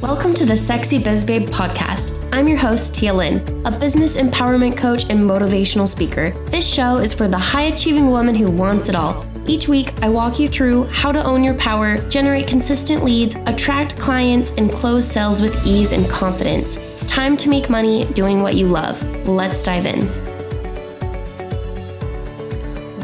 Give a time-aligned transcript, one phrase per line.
[0.00, 2.24] Welcome to the Sexy Biz Babe podcast.
[2.32, 6.30] I'm your host, Tia Lynn, a business empowerment coach and motivational speaker.
[6.46, 9.26] This show is for the high achieving woman who wants it all.
[9.44, 13.98] Each week, I walk you through how to own your power, generate consistent leads, attract
[13.98, 16.76] clients, and close sales with ease and confidence.
[16.76, 19.02] It's time to make money doing what you love.
[19.26, 20.27] Let's dive in.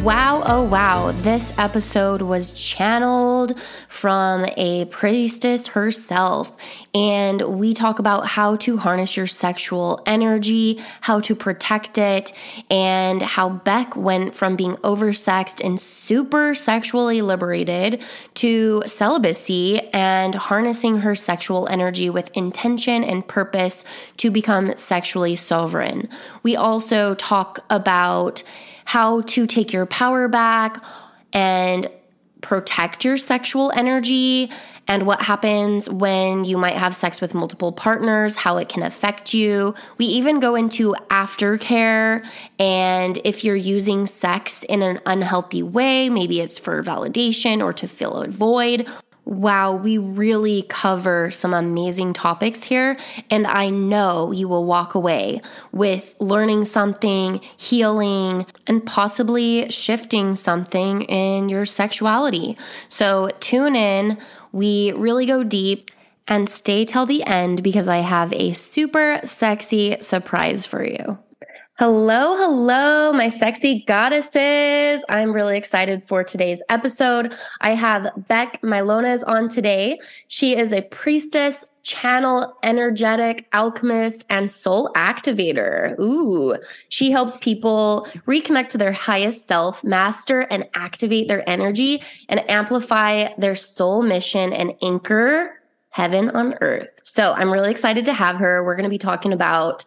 [0.05, 3.59] Wow, oh wow, this episode was channeled
[3.89, 6.55] from a priestess herself.
[6.95, 12.33] And we talk about how to harness your sexual energy, how to protect it,
[12.69, 18.03] and how Beck went from being oversexed and super sexually liberated
[18.35, 23.87] to celibacy and harnessing her sexual energy with intention and purpose
[24.19, 26.11] to become sexually sovereign.
[26.43, 28.43] We also talk about
[28.85, 30.83] how to take your power back
[31.33, 31.89] and
[32.41, 34.51] protect your sexual energy
[34.87, 39.33] and what happens when you might have sex with multiple partners, how it can affect
[39.33, 39.75] you.
[39.97, 42.27] We even go into aftercare
[42.59, 47.89] and if you're using sex in an unhealthy way, maybe it's for validation or to
[47.89, 48.87] fill a void,
[49.27, 52.97] Wow, we really cover some amazing topics here.
[53.31, 55.41] And I know you will walk away
[55.73, 62.59] with learning something, healing, and possibly shifting something in your sexuality.
[62.89, 64.19] So tune in.
[64.53, 65.91] We really go deep
[66.29, 71.19] and stay till the end because I have a super sexy surprise for you.
[71.77, 75.05] Hello, hello, my sexy goddesses.
[75.09, 77.35] I'm really excited for today's episode.
[77.63, 79.99] I have Beck Mylonas on today.
[80.29, 85.99] She is a priestess, channel, energetic, alchemist, and soul activator.
[85.99, 86.57] Ooh,
[86.91, 93.35] she helps people reconnect to their highest self, master and activate their energy, and amplify
[93.37, 96.91] their soul mission and anchor heaven on earth.
[97.03, 98.65] So I'm really excited to have her.
[98.65, 99.85] We're going to be talking about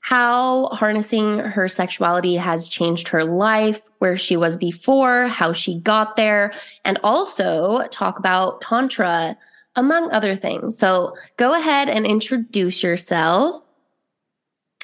[0.00, 6.16] how harnessing her sexuality has changed her life, where she was before, how she got
[6.16, 6.52] there,
[6.84, 9.36] and also talk about Tantra,
[9.76, 10.78] among other things.
[10.78, 13.64] So go ahead and introduce yourself.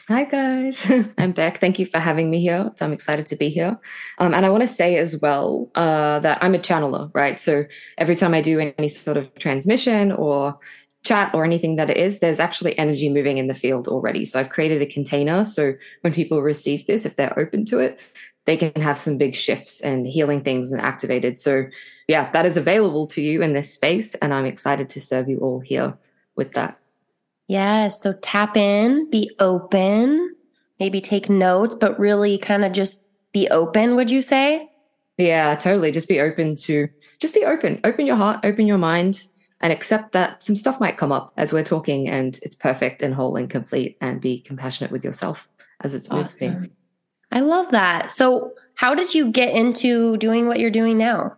[0.08, 0.88] Hi, guys.
[1.18, 1.58] I'm Beck.
[1.58, 2.70] Thank you for having me here.
[2.80, 3.76] I'm excited to be here.
[4.18, 7.40] Um, and I want to say as well uh, that I'm a channeler, right?
[7.40, 7.64] So
[7.98, 10.60] every time I do any sort of transmission or
[11.06, 14.24] chat or anything that it is, there's actually energy moving in the field already.
[14.24, 15.44] So I've created a container.
[15.44, 18.00] So when people receive this, if they're open to it,
[18.44, 21.38] they can have some big shifts and healing things and activated.
[21.38, 21.66] So
[22.08, 24.14] yeah, that is available to you in this space.
[24.16, 25.96] And I'm excited to serve you all here
[26.36, 26.78] with that.
[27.48, 27.88] Yeah.
[27.88, 30.34] So tap in, be open,
[30.80, 34.68] maybe take notes, but really kind of just be open, would you say?
[35.18, 35.92] Yeah, totally.
[35.92, 36.88] Just be open to,
[37.20, 39.24] just be open, open your heart, open your mind
[39.60, 43.14] and accept that some stuff might come up as we're talking and it's perfect and
[43.14, 45.48] whole and complete and be compassionate with yourself
[45.82, 46.62] as it's awesome.
[46.62, 46.70] me.
[47.32, 48.10] I love that.
[48.10, 51.36] So, how did you get into doing what you're doing now?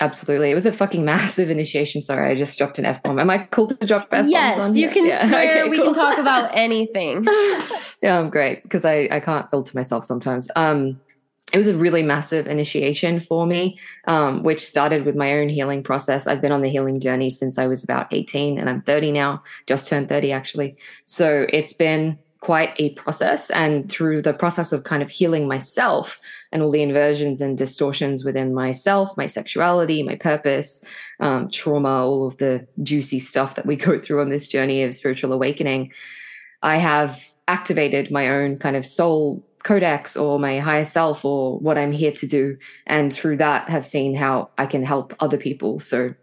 [0.00, 0.50] Absolutely.
[0.50, 2.02] It was a fucking massive initiation.
[2.02, 3.18] Sorry, I just dropped an F bomb.
[3.18, 4.30] Am I cool to drop F bombs?
[4.30, 5.26] Yes, you can yeah.
[5.28, 5.60] swear.
[5.62, 7.24] Okay, we can talk about anything.
[8.02, 10.50] yeah, I'm great because I, I can't filter myself sometimes.
[10.56, 11.00] Um,
[11.52, 15.82] it was a really massive initiation for me, um, which started with my own healing
[15.82, 16.26] process.
[16.26, 19.42] I've been on the healing journey since I was about 18 and I'm 30 now,
[19.66, 20.76] just turned 30 actually.
[21.04, 23.50] So it's been quite a process.
[23.50, 26.20] And through the process of kind of healing myself
[26.52, 30.84] and all the inversions and distortions within myself, my sexuality, my purpose,
[31.20, 34.94] um, trauma, all of the juicy stuff that we go through on this journey of
[34.94, 35.92] spiritual awakening,
[36.62, 41.76] I have activated my own kind of soul codex or my higher self or what
[41.76, 42.56] I'm here to do.
[42.86, 45.80] And through that, have seen how I can help other people.
[45.80, 46.14] So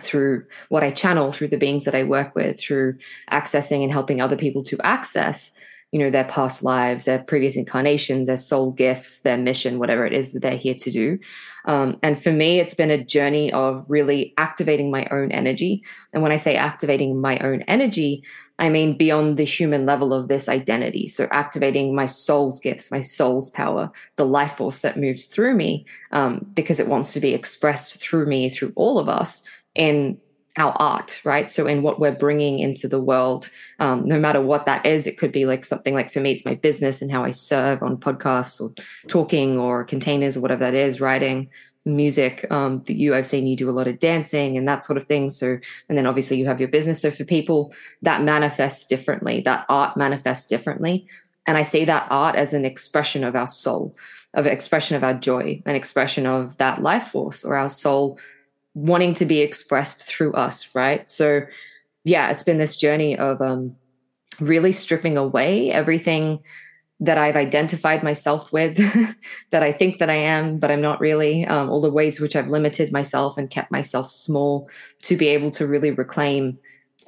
[0.00, 2.98] through what I channel, through the beings that I work with, through
[3.32, 5.52] accessing and helping other people to access,
[5.94, 10.12] you know, their past lives, their previous incarnations, their soul gifts, their mission, whatever it
[10.12, 11.20] is that they're here to do.
[11.66, 15.84] Um, and for me, it's been a journey of really activating my own energy.
[16.12, 18.24] And when I say activating my own energy,
[18.58, 21.06] I mean, beyond the human level of this identity.
[21.06, 25.86] So activating my soul's gifts, my soul's power, the life force that moves through me,
[26.10, 29.44] um, because it wants to be expressed through me, through all of us
[29.76, 30.18] in
[30.56, 31.50] our art, right?
[31.50, 35.18] So in what we're bringing into the world, um, no matter what that is, it
[35.18, 37.96] could be like something like for me, it's my business and how I serve on
[37.96, 38.72] podcasts or
[39.08, 41.50] talking or containers or whatever that is, writing
[41.86, 44.96] music um, for you i've seen you do a lot of dancing and that sort
[44.96, 45.28] of thing.
[45.28, 45.58] So
[45.88, 47.02] and then obviously you have your business.
[47.02, 51.06] So for people that manifests differently that art manifests differently.
[51.46, 53.94] And i see that art as an expression of our soul
[54.32, 58.18] of expression of our joy an expression of that life force or our soul
[58.74, 61.42] wanting to be expressed through us right so
[62.04, 63.76] yeah, it's been this journey of um,
[64.38, 66.40] really stripping away everything
[67.00, 68.76] that I've identified myself with,
[69.50, 72.36] that I think that I am, but I'm not really, um, all the ways which
[72.36, 74.68] I've limited myself and kept myself small
[75.02, 76.58] to be able to really reclaim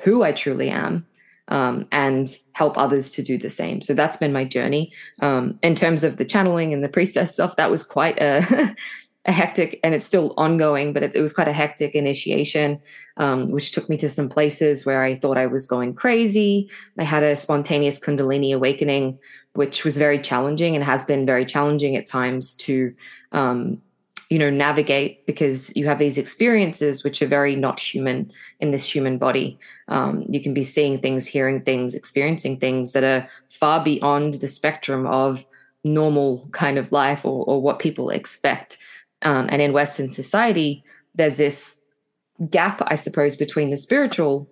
[0.01, 1.07] who I truly am
[1.49, 3.81] um, and help others to do the same.
[3.81, 4.93] So that's been my journey.
[5.21, 8.75] Um, in terms of the channeling and the priestess stuff, that was quite a,
[9.27, 12.81] a hectic, and it's still ongoing, but it, it was quite a hectic initiation,
[13.17, 16.71] um, which took me to some places where I thought I was going crazy.
[16.99, 19.19] I had a spontaneous Kundalini awakening,
[19.55, 22.95] which was very challenging and has been very challenging at times to
[23.33, 23.83] um,
[24.31, 28.31] you know navigate because you have these experiences which are very not human
[28.61, 29.59] in this human body
[29.89, 34.49] um, you can be seeing things hearing things experiencing things that are far beyond the
[34.49, 35.47] spectrum of
[35.85, 38.79] normal kind of life or, or what people expect
[39.27, 40.83] um, and in western society
[41.15, 41.81] there's this
[42.51, 44.49] gap i suppose between the spiritual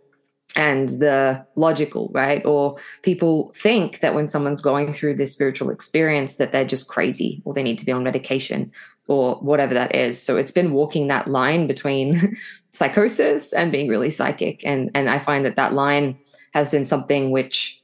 [0.57, 2.45] and the logical, right?
[2.47, 7.43] Or people think that when someone's going through this spiritual experience that they're just crazy
[7.45, 8.71] or they need to be on medication
[9.09, 10.23] or whatever that is.
[10.23, 12.37] So it's been walking that line between
[12.71, 16.19] psychosis and being really psychic and and I find that that line
[16.53, 17.83] has been something which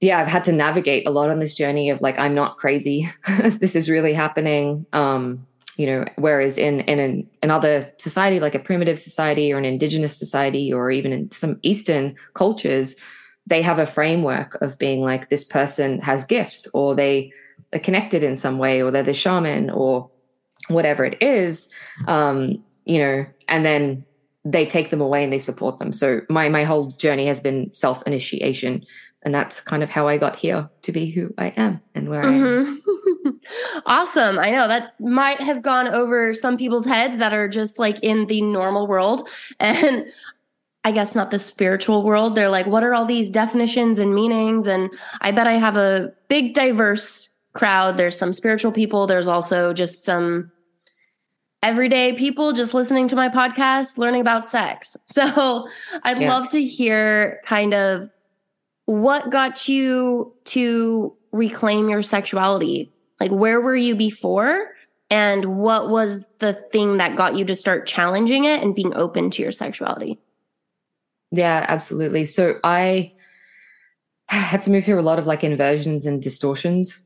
[0.00, 3.10] yeah, I've had to navigate a lot on this journey of like I'm not crazy.
[3.42, 4.86] this is really happening.
[4.92, 9.64] Um you know whereas in in an, another society like a primitive society or an
[9.64, 12.96] indigenous society or even in some eastern cultures
[13.46, 17.32] they have a framework of being like this person has gifts or they
[17.72, 20.10] are connected in some way or they're the shaman or
[20.68, 21.70] whatever it is
[22.08, 24.04] um you know and then
[24.44, 27.72] they take them away and they support them so my my whole journey has been
[27.72, 28.84] self initiation
[29.22, 32.22] and that's kind of how I got here to be who I am and where
[32.22, 32.44] mm-hmm.
[32.44, 32.82] I am.
[32.82, 33.30] Mm-hmm.
[33.86, 34.38] awesome.
[34.38, 38.26] I know that might have gone over some people's heads that are just like in
[38.26, 39.28] the normal world
[39.60, 40.06] and
[40.82, 42.34] I guess not the spiritual world.
[42.34, 44.66] They're like, what are all these definitions and meanings?
[44.66, 44.90] And
[45.20, 47.98] I bet I have a big diverse crowd.
[47.98, 50.50] There's some spiritual people, there's also just some
[51.62, 54.96] everyday people just listening to my podcast, learning about sex.
[55.06, 55.68] So
[56.04, 56.32] I'd yeah.
[56.32, 58.08] love to hear kind of
[58.90, 62.90] what got you to reclaim your sexuality?
[63.20, 64.72] Like, where were you before?
[65.10, 69.30] And what was the thing that got you to start challenging it and being open
[69.30, 70.18] to your sexuality?
[71.30, 72.24] Yeah, absolutely.
[72.24, 73.12] So I
[74.28, 77.00] had to move through a lot of like inversions and distortions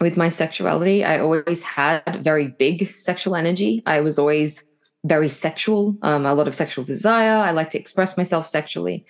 [0.00, 1.02] with my sexuality.
[1.02, 3.82] I always had very big sexual energy.
[3.86, 4.70] I was always
[5.04, 7.38] very sexual, um, a lot of sexual desire.
[7.38, 9.06] I like to express myself sexually.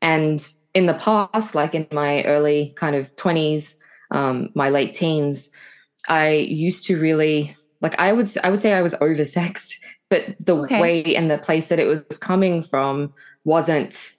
[0.00, 0.42] And
[0.76, 3.78] in the past, like in my early kind of 20s,
[4.10, 5.50] um, my late teens,
[6.06, 9.72] I used to really like I would I would say I was oversexed,
[10.10, 10.80] but the okay.
[10.80, 13.14] way and the place that it was coming from
[13.44, 14.12] wasn't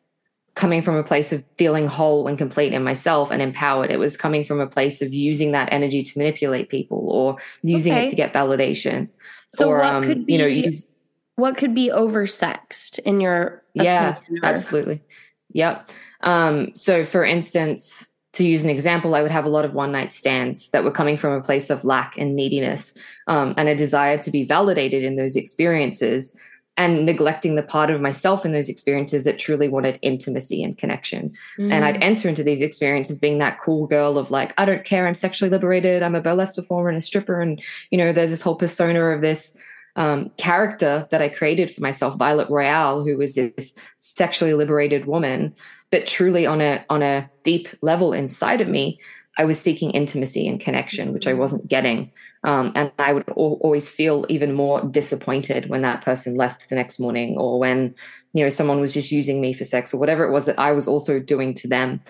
[0.56, 3.92] coming from a place of feeling whole and complete in myself and empowered.
[3.92, 7.94] It was coming from a place of using that energy to manipulate people or using
[7.94, 8.08] okay.
[8.08, 9.10] it to get validation.
[9.54, 10.92] So or, what um, could be, you know, use,
[11.36, 15.04] what could be oversexed in your yeah, absolutely.
[15.52, 15.92] Yep.
[16.22, 19.92] Um, so, for instance, to use an example, I would have a lot of one
[19.92, 22.98] night stands that were coming from a place of lack and neediness
[23.28, 26.40] um, and a desire to be validated in those experiences
[26.78, 31.34] and neglecting the part of myself in those experiences that truly wanted intimacy and connection.
[31.58, 31.72] Mm.
[31.72, 32.04] And I'd mm.
[32.04, 35.50] enter into these experiences being that cool girl of like, I don't care, I'm sexually
[35.50, 37.42] liberated, I'm a burlesque performer and a stripper.
[37.42, 37.60] And,
[37.90, 39.60] you know, there's this whole persona of this
[39.96, 45.56] um, character that I created for myself, Violet Royale, who was this sexually liberated woman
[45.92, 49.00] but truly on a on a deep level inside of me
[49.38, 51.40] i was seeking intimacy and connection which i mm-hmm.
[51.40, 52.12] wasn't getting
[52.44, 56.76] um, and i would al- always feel even more disappointed when that person left the
[56.76, 57.94] next morning or when
[58.34, 60.72] you know someone was just using me for sex or whatever it was that i
[60.72, 62.02] was also doing to them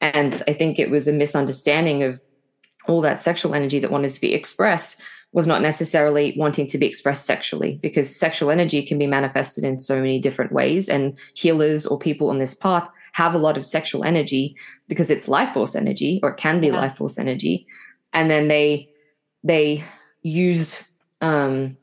[0.00, 2.20] and i think it was a misunderstanding of
[2.88, 5.00] all that sexual energy that wanted to be expressed
[5.32, 9.78] was not necessarily wanting to be expressed sexually because sexual energy can be manifested in
[9.78, 13.66] so many different ways and healers or people on this path have a lot of
[13.66, 14.56] sexual energy
[14.88, 16.76] because it's life force energy or it can be yeah.
[16.76, 17.66] life force energy
[18.12, 18.88] and then they
[19.44, 19.82] they
[20.22, 20.84] use
[21.20, 21.76] um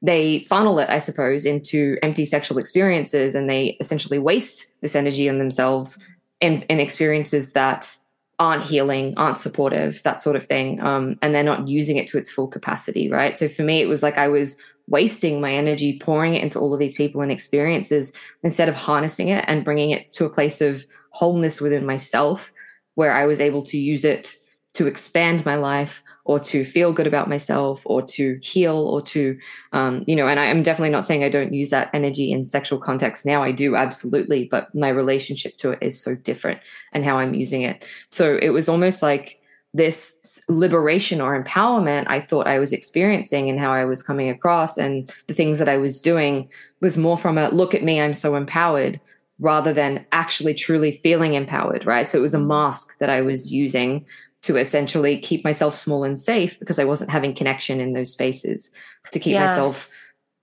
[0.00, 5.28] they funnel it i suppose into empty sexual experiences and they essentially waste this energy
[5.28, 6.02] on themselves
[6.40, 7.96] in, in experiences that
[8.38, 12.18] aren't healing aren't supportive that sort of thing um, and they're not using it to
[12.18, 14.60] its full capacity right so for me it was like i was
[14.92, 18.12] wasting my energy pouring it into all of these people and experiences
[18.44, 22.52] instead of harnessing it and bringing it to a place of wholeness within myself
[22.94, 24.36] where I was able to use it
[24.74, 29.36] to expand my life or to feel good about myself or to heal or to
[29.72, 32.44] um, you know and I, am definitely not saying i don't use that energy in
[32.44, 33.42] sexual context now.
[33.42, 36.60] I do absolutely but my relationship to it is so different
[36.92, 37.84] and how i'm using it.
[38.10, 39.41] So it was almost like
[39.74, 44.76] this liberation or empowerment I thought I was experiencing and how I was coming across
[44.76, 46.50] and the things that I was doing
[46.80, 49.00] was more from a look at me, I'm so empowered
[49.40, 52.08] rather than actually truly feeling empowered, right?
[52.08, 52.48] So it was a mm-hmm.
[52.48, 54.06] mask that I was using
[54.42, 58.74] to essentially keep myself small and safe because I wasn't having connection in those spaces
[59.10, 59.46] to keep yeah.
[59.46, 59.88] myself,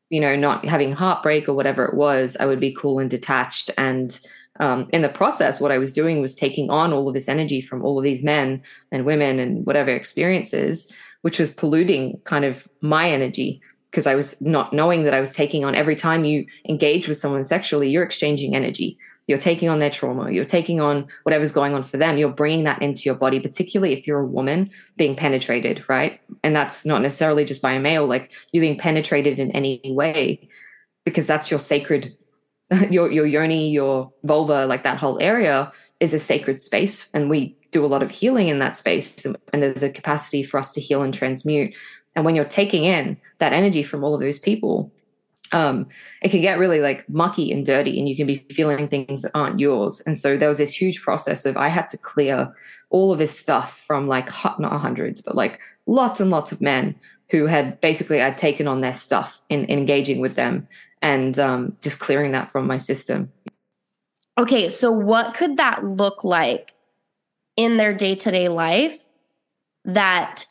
[0.10, 2.36] you know, not having heartbreak or whatever it was.
[2.40, 4.20] I would be cool and detached and
[4.60, 7.62] um, in the process, what I was doing was taking on all of this energy
[7.62, 8.62] from all of these men
[8.92, 13.62] and women and whatever experiences, which was polluting kind of my energy
[13.92, 17.18] because I was not knowing that I was taking on every time you engage with
[17.18, 18.98] someone sexually, you're exchanging energy.
[19.28, 20.32] You're taking on their trauma.
[20.32, 22.18] You're taking on whatever's going on for them.
[22.18, 26.20] You're bringing that into your body, particularly if you're a woman being penetrated, right?
[26.44, 30.50] And that's not necessarily just by a male, like you being penetrated in any way,
[31.06, 32.16] because that's your sacred
[32.90, 37.56] your your yoni, your vulva, like that whole area is a sacred space, and we
[37.72, 39.26] do a lot of healing in that space.
[39.26, 41.76] And, there's a capacity for us to heal and transmute.
[42.16, 44.92] And when you're taking in that energy from all of those people,
[45.52, 45.88] um,
[46.24, 49.32] it can get really like mucky and dirty, and you can be feeling things that
[49.34, 50.02] aren't yours.
[50.06, 52.54] And so there was this huge process of I had to clear
[52.90, 56.96] all of this stuff from like not hundreds, but like lots and lots of men
[57.30, 60.68] who had basically I'd taken on their stuff in, in engaging with them
[61.02, 63.32] and um, just clearing that from my system.
[64.38, 66.74] Okay, so what could that look like
[67.56, 69.10] in their day to day life
[69.86, 70.46] that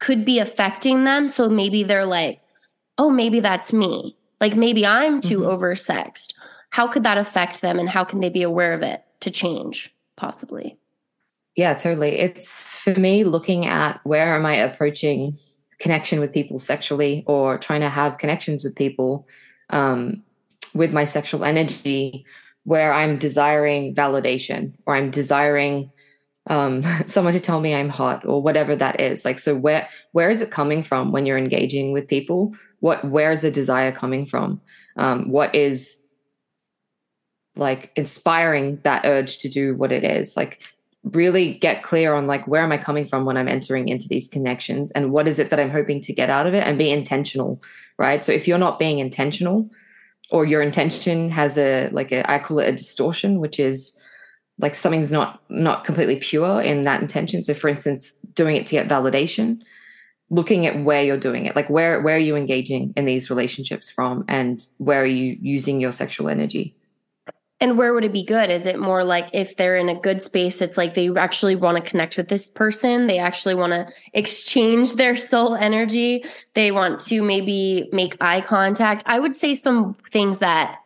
[0.00, 1.28] could be affecting them?
[1.28, 2.40] So maybe they're like,
[2.98, 4.16] oh, maybe that's me.
[4.40, 5.62] Like maybe I'm too mm-hmm.
[5.62, 6.34] oversexed.
[6.70, 9.94] How could that affect them and how can they be aware of it to change
[10.16, 10.78] possibly?
[11.56, 12.18] Yeah, totally.
[12.18, 15.34] It's for me looking at where am I approaching
[15.78, 19.26] connection with people sexually or trying to have connections with people
[19.70, 20.24] um,
[20.74, 22.24] with my sexual energy
[22.64, 25.90] where I'm desiring validation or I'm desiring
[26.48, 29.24] um, someone to tell me I'm hot or whatever that is.
[29.24, 32.54] Like, so where where is it coming from when you're engaging with people?
[32.80, 34.60] What where is the desire coming from?
[34.96, 36.00] Um, what is
[37.56, 40.36] like inspiring that urge to do what it is?
[40.36, 40.62] Like,
[41.12, 44.28] really get clear on like where am I coming from when I'm entering into these
[44.28, 46.90] connections and what is it that I'm hoping to get out of it and be
[46.90, 47.60] intentional
[47.98, 48.24] right?
[48.24, 49.68] So if you're not being intentional
[50.30, 54.00] or your intention has a like a I call it a distortion, which is
[54.58, 57.42] like something's not not completely pure in that intention.
[57.42, 59.62] So for instance, doing it to get validation,
[60.30, 63.90] looking at where you're doing it, like where where are you engaging in these relationships
[63.90, 66.74] from and where are you using your sexual energy?
[67.60, 68.50] And where would it be good?
[68.50, 71.82] Is it more like if they're in a good space, it's like they actually want
[71.82, 77.00] to connect with this person, they actually want to exchange their soul energy, they want
[77.02, 79.04] to maybe make eye contact.
[79.06, 80.80] I would say some things that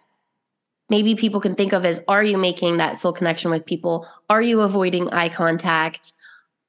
[0.90, 4.06] maybe people can think of as are you making that soul connection with people?
[4.28, 6.12] Are you avoiding eye contact?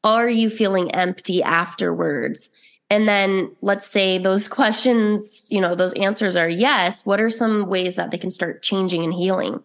[0.04, 2.50] Are you feeling empty afterwards?
[2.90, 7.06] And then let's say those questions, you know, those answers are yes.
[7.06, 9.64] What are some ways that they can start changing and healing?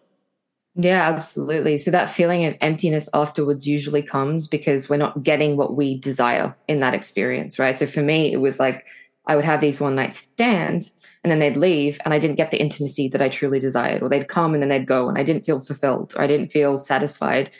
[0.75, 1.77] Yeah, absolutely.
[1.77, 6.53] So that feeling of emptiness afterwards usually comes because we're not getting what we desire
[6.67, 7.77] in that experience, right?
[7.77, 8.85] So for me, it was like
[9.25, 12.51] I would have these one night stands and then they'd leave and I didn't get
[12.51, 15.23] the intimacy that I truly desired, or they'd come and then they'd go and I
[15.23, 17.51] didn't feel fulfilled or I didn't feel satisfied.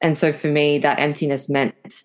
[0.00, 2.04] And so for me, that emptiness meant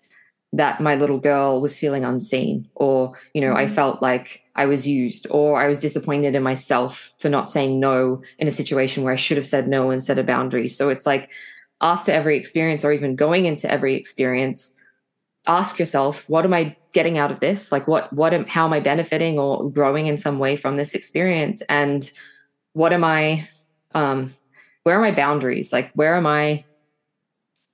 [0.52, 3.58] that my little girl was feeling unseen or you know mm-hmm.
[3.58, 7.78] i felt like i was used or i was disappointed in myself for not saying
[7.78, 10.68] no in a situation where i should have said no and set a boundary.
[10.68, 11.30] So it's like
[11.80, 14.74] after every experience or even going into every experience
[15.46, 17.70] ask yourself what am i getting out of this?
[17.70, 20.94] Like what what am how am i benefiting or growing in some way from this
[20.94, 21.60] experience?
[21.68, 22.10] And
[22.72, 23.46] what am i
[23.94, 24.34] um
[24.82, 25.74] where are my boundaries?
[25.74, 26.64] Like where am i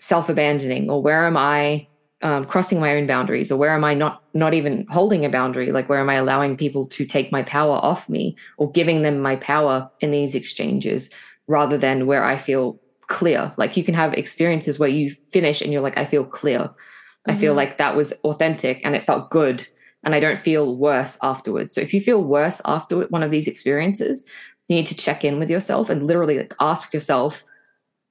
[0.00, 1.86] self-abandoning or where am i
[2.22, 5.72] um, crossing my own boundaries or where am i not not even holding a boundary
[5.72, 9.20] like where am i allowing people to take my power off me or giving them
[9.20, 11.10] my power in these exchanges
[11.48, 15.72] rather than where i feel clear like you can have experiences where you finish and
[15.72, 17.30] you're like i feel clear mm-hmm.
[17.30, 17.58] i feel mm-hmm.
[17.58, 19.66] like that was authentic and it felt good
[20.04, 23.48] and i don't feel worse afterwards so if you feel worse after one of these
[23.48, 24.28] experiences
[24.68, 27.44] you need to check in with yourself and literally like ask yourself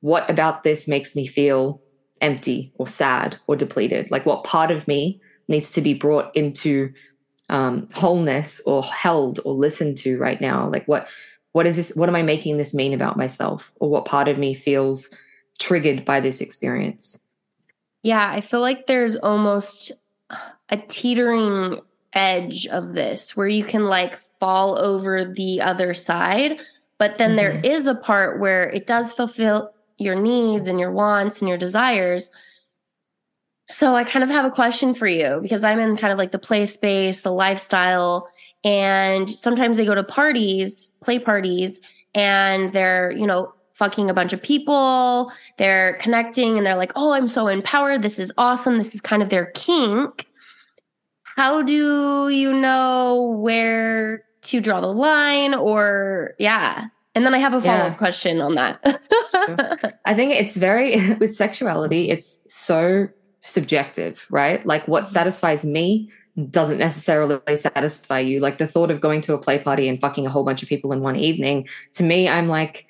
[0.01, 1.81] what about this makes me feel
[2.21, 4.09] empty or sad or depleted?
[4.11, 6.93] Like, what part of me needs to be brought into
[7.49, 10.67] um, wholeness or held or listened to right now?
[10.69, 11.07] Like, what
[11.51, 11.95] what is this?
[11.95, 13.71] What am I making this mean about myself?
[13.75, 15.13] Or what part of me feels
[15.59, 17.25] triggered by this experience?
[18.03, 19.91] Yeah, I feel like there's almost
[20.69, 21.81] a teetering
[22.13, 26.59] edge of this where you can like fall over the other side.
[26.97, 27.61] But then mm-hmm.
[27.61, 31.57] there is a part where it does fulfill your needs and your wants and your
[31.57, 32.31] desires.
[33.67, 36.31] So I kind of have a question for you because I'm in kind of like
[36.31, 38.27] the play space, the lifestyle,
[38.63, 41.81] and sometimes they go to parties, play parties,
[42.13, 45.31] and they're, you know, fucking a bunch of people.
[45.57, 48.01] They're connecting and they're like, oh, I'm so empowered.
[48.01, 48.77] This is awesome.
[48.77, 50.27] This is kind of their kink.
[51.23, 55.55] How do you know where to draw the line?
[55.55, 56.87] Or, yeah.
[57.13, 57.97] And then I have a follow up yeah.
[57.97, 58.79] question on that.
[60.05, 63.09] I think it's very, with sexuality, it's so
[63.41, 64.65] subjective, right?
[64.65, 65.13] Like what mm-hmm.
[65.13, 66.09] satisfies me
[66.49, 68.39] doesn't necessarily satisfy you.
[68.39, 70.69] Like the thought of going to a play party and fucking a whole bunch of
[70.69, 72.85] people in one evening, to me, I'm like,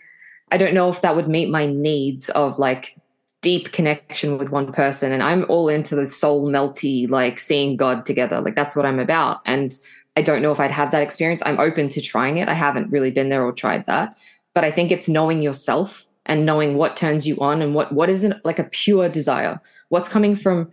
[0.51, 2.95] I don't know if that would meet my needs of like
[3.41, 5.11] deep connection with one person.
[5.11, 8.39] And I'm all into the soul melty, like seeing God together.
[8.41, 9.41] Like that's what I'm about.
[9.45, 9.71] And
[10.15, 11.41] I don't know if I'd have that experience.
[11.45, 12.49] I'm open to trying it.
[12.49, 14.17] I haven't really been there or tried that.
[14.53, 18.09] But I think it's knowing yourself and knowing what turns you on and what what
[18.09, 19.59] isn't like a pure desire.
[19.89, 20.71] What's coming from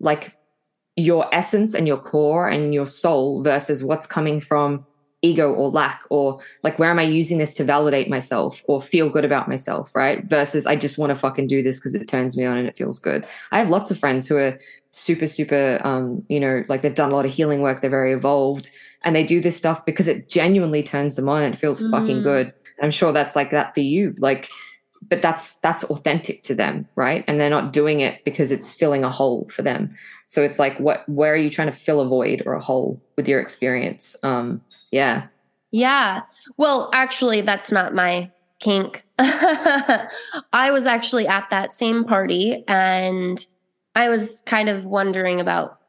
[0.00, 0.34] like
[0.96, 4.84] your essence and your core and your soul versus what's coming from
[5.22, 9.08] ego or lack or like where am i using this to validate myself or feel
[9.08, 12.36] good about myself right versus i just want to fucking do this because it turns
[12.36, 14.58] me on and it feels good i have lots of friends who are
[14.90, 18.12] super super um you know like they've done a lot of healing work they're very
[18.12, 18.70] evolved
[19.04, 21.90] and they do this stuff because it genuinely turns them on and it feels mm.
[21.90, 22.52] fucking good
[22.82, 24.48] i'm sure that's like that for you like
[25.08, 29.04] but that's that's authentic to them right and they're not doing it because it's filling
[29.04, 29.94] a hole for them
[30.28, 33.02] so it's like, what, where are you trying to fill a void or a hole
[33.16, 34.14] with your experience?
[34.22, 34.60] Um,
[34.92, 35.28] yeah.
[35.70, 36.22] Yeah.
[36.58, 38.30] Well, actually, that's not my
[38.60, 39.04] kink.
[39.18, 43.44] I was actually at that same party and
[43.98, 45.80] I was kind of wondering about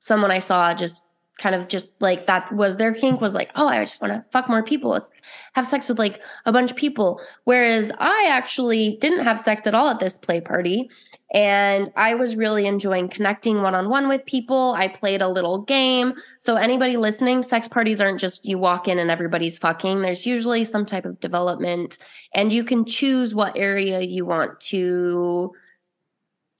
[0.00, 1.04] someone I saw just
[1.38, 4.24] kind of just like that was their kink was like, oh, I just want to
[4.32, 4.90] fuck more people.
[4.90, 5.12] Let's
[5.52, 7.20] have sex with like a bunch of people.
[7.44, 10.90] Whereas I actually didn't have sex at all at this play party.
[11.32, 14.74] And I was really enjoying connecting one on one with people.
[14.76, 16.14] I played a little game.
[16.40, 20.02] So, anybody listening, sex parties aren't just you walk in and everybody's fucking.
[20.02, 21.98] There's usually some type of development,
[22.32, 25.52] and you can choose what area you want to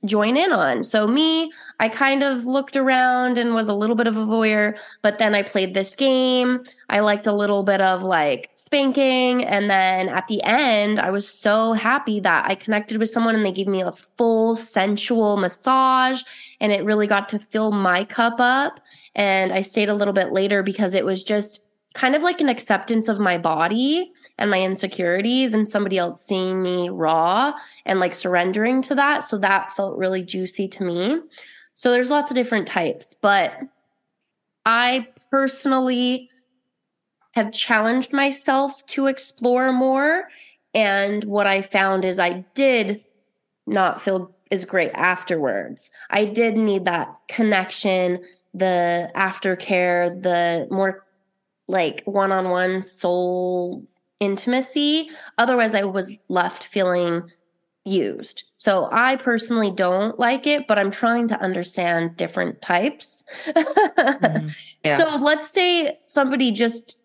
[0.07, 0.83] join in on.
[0.83, 4.79] So, me, I kind of looked around and was a little bit of a voyeur,
[5.03, 6.65] but then I played this game.
[6.89, 9.45] I liked a little bit of like spanking.
[9.45, 13.45] And then at the end, I was so happy that I connected with someone and
[13.45, 16.23] they gave me a full sensual massage
[16.61, 18.81] and it really got to fill my cup up.
[19.15, 21.61] And I stayed a little bit later because it was just
[21.97, 26.63] kind of like an acceptance of my body and my insecurities and somebody else seeing
[26.63, 27.55] me raw
[27.87, 29.25] and like surrendering to that.
[29.25, 31.21] So that felt really juicy to me.
[31.73, 33.59] So there's lots of different types, but
[34.67, 36.29] I personally
[37.33, 40.29] have challenged myself to explore more.
[40.75, 43.03] And what I found is I did
[43.67, 45.91] not feel as great afterwards.
[46.11, 51.06] I did need that connection, the aftercare, the more
[51.69, 53.87] like one on one soul
[54.21, 55.11] intimacy.
[55.39, 57.31] Otherwise, I was left feeling
[57.85, 58.45] used.
[58.59, 63.25] So I personally don't like it, but I'm trying to understand different types.
[63.47, 64.49] mm-hmm.
[64.85, 64.99] yeah.
[64.99, 66.99] So let's say somebody just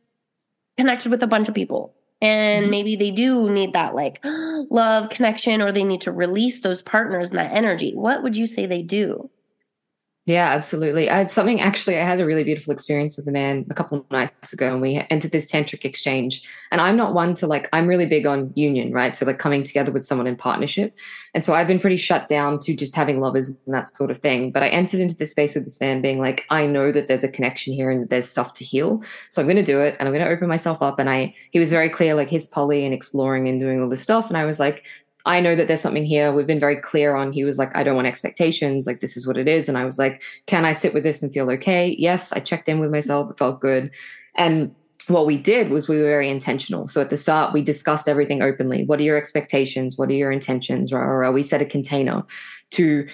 [0.77, 2.71] connected with a bunch of people and mm-hmm.
[2.71, 7.29] maybe they do need that like love connection or they need to release those partners
[7.29, 7.93] and that energy.
[7.93, 9.29] What would you say they do?
[10.27, 11.09] Yeah, absolutely.
[11.09, 13.97] I have something actually, I had a really beautiful experience with a man a couple
[13.97, 16.47] of nights ago, and we entered this tantric exchange.
[16.69, 19.17] And I'm not one to like, I'm really big on union, right?
[19.17, 20.95] So, like coming together with someone in partnership.
[21.33, 24.19] And so I've been pretty shut down to just having lovers and that sort of
[24.19, 24.51] thing.
[24.51, 27.23] But I entered into this space with this man being like, I know that there's
[27.23, 29.01] a connection here and there's stuff to heal.
[29.31, 30.99] So I'm going to do it and I'm going to open myself up.
[30.99, 34.03] And I, he was very clear, like his poly and exploring and doing all this
[34.03, 34.27] stuff.
[34.27, 34.85] And I was like,
[35.25, 36.31] I know that there's something here.
[36.31, 37.31] We've been very clear on.
[37.31, 38.87] He was like, I don't want expectations.
[38.87, 39.69] Like, this is what it is.
[39.69, 41.95] And I was like, can I sit with this and feel okay?
[41.99, 42.31] Yes.
[42.33, 43.29] I checked in with myself.
[43.29, 43.91] It felt good.
[44.35, 44.73] And
[45.07, 46.87] what we did was we were very intentional.
[46.87, 48.85] So at the start, we discussed everything openly.
[48.85, 49.97] What are your expectations?
[49.97, 50.93] What are your intentions?
[50.93, 52.23] Or, we set a container
[52.71, 53.07] to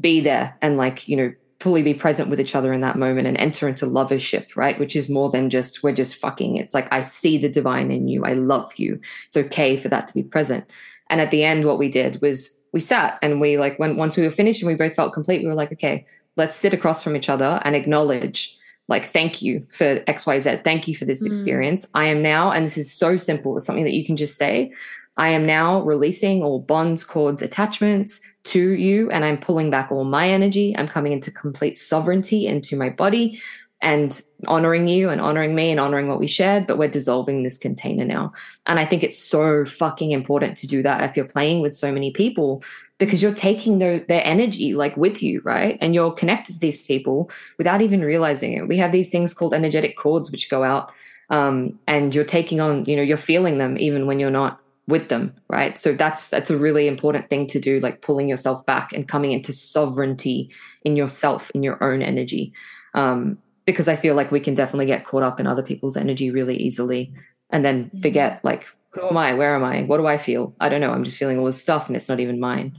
[0.00, 3.28] be there and like, you know, fully be present with each other in that moment
[3.28, 4.80] and enter into lovership, right?
[4.80, 6.56] Which is more than just, we're just fucking.
[6.56, 8.24] It's like, I see the divine in you.
[8.24, 9.00] I love you.
[9.28, 10.68] It's okay for that to be present.
[11.12, 14.16] And at the end, what we did was we sat and we like when once
[14.16, 17.02] we were finished and we both felt complete, we were like, okay, let's sit across
[17.02, 21.28] from each other and acknowledge like thank you for xyz thank you for this mm.
[21.28, 24.36] experience i am now and this is so simple it's something that you can just
[24.36, 24.72] say
[25.16, 30.04] I am now releasing all bonds, cords, attachments to you, and I'm pulling back all
[30.04, 30.74] my energy.
[30.76, 33.40] I'm coming into complete sovereignty into my body
[33.82, 37.58] and honoring you and honoring me and honoring what we shared, but we're dissolving this
[37.58, 38.32] container now.
[38.66, 41.92] And I think it's so fucking important to do that if you're playing with so
[41.92, 42.62] many people
[42.98, 45.76] because you're taking their, their energy like with you, right?
[45.80, 48.68] And you're connected to these people without even realizing it.
[48.68, 50.92] We have these things called energetic cords which go out
[51.28, 55.08] um, and you're taking on, you know, you're feeling them even when you're not with
[55.08, 55.76] them, right?
[55.76, 59.32] So that's that's a really important thing to do, like pulling yourself back and coming
[59.32, 60.50] into sovereignty
[60.84, 62.52] in yourself, in your own energy.
[62.94, 66.30] Um, because I feel like we can definitely get caught up in other people's energy
[66.30, 67.12] really easily
[67.50, 69.34] and then forget like who am I?
[69.34, 69.84] Where am I?
[69.84, 70.54] What do I feel?
[70.60, 70.92] I don't know.
[70.92, 72.78] I'm just feeling all this stuff and it's not even mine.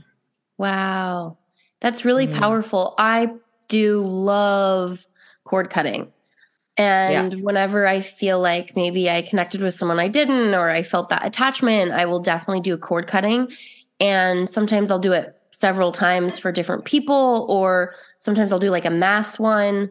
[0.58, 1.38] Wow.
[1.80, 2.38] That's really mm.
[2.38, 2.94] powerful.
[2.98, 3.30] I
[3.68, 5.06] do love
[5.42, 6.12] cord cutting.
[6.76, 7.40] And yeah.
[7.40, 11.26] whenever I feel like maybe I connected with someone I didn't or I felt that
[11.26, 13.50] attachment, I will definitely do a cord cutting.
[14.00, 18.84] And sometimes I'll do it several times for different people, or sometimes I'll do like
[18.84, 19.90] a mass one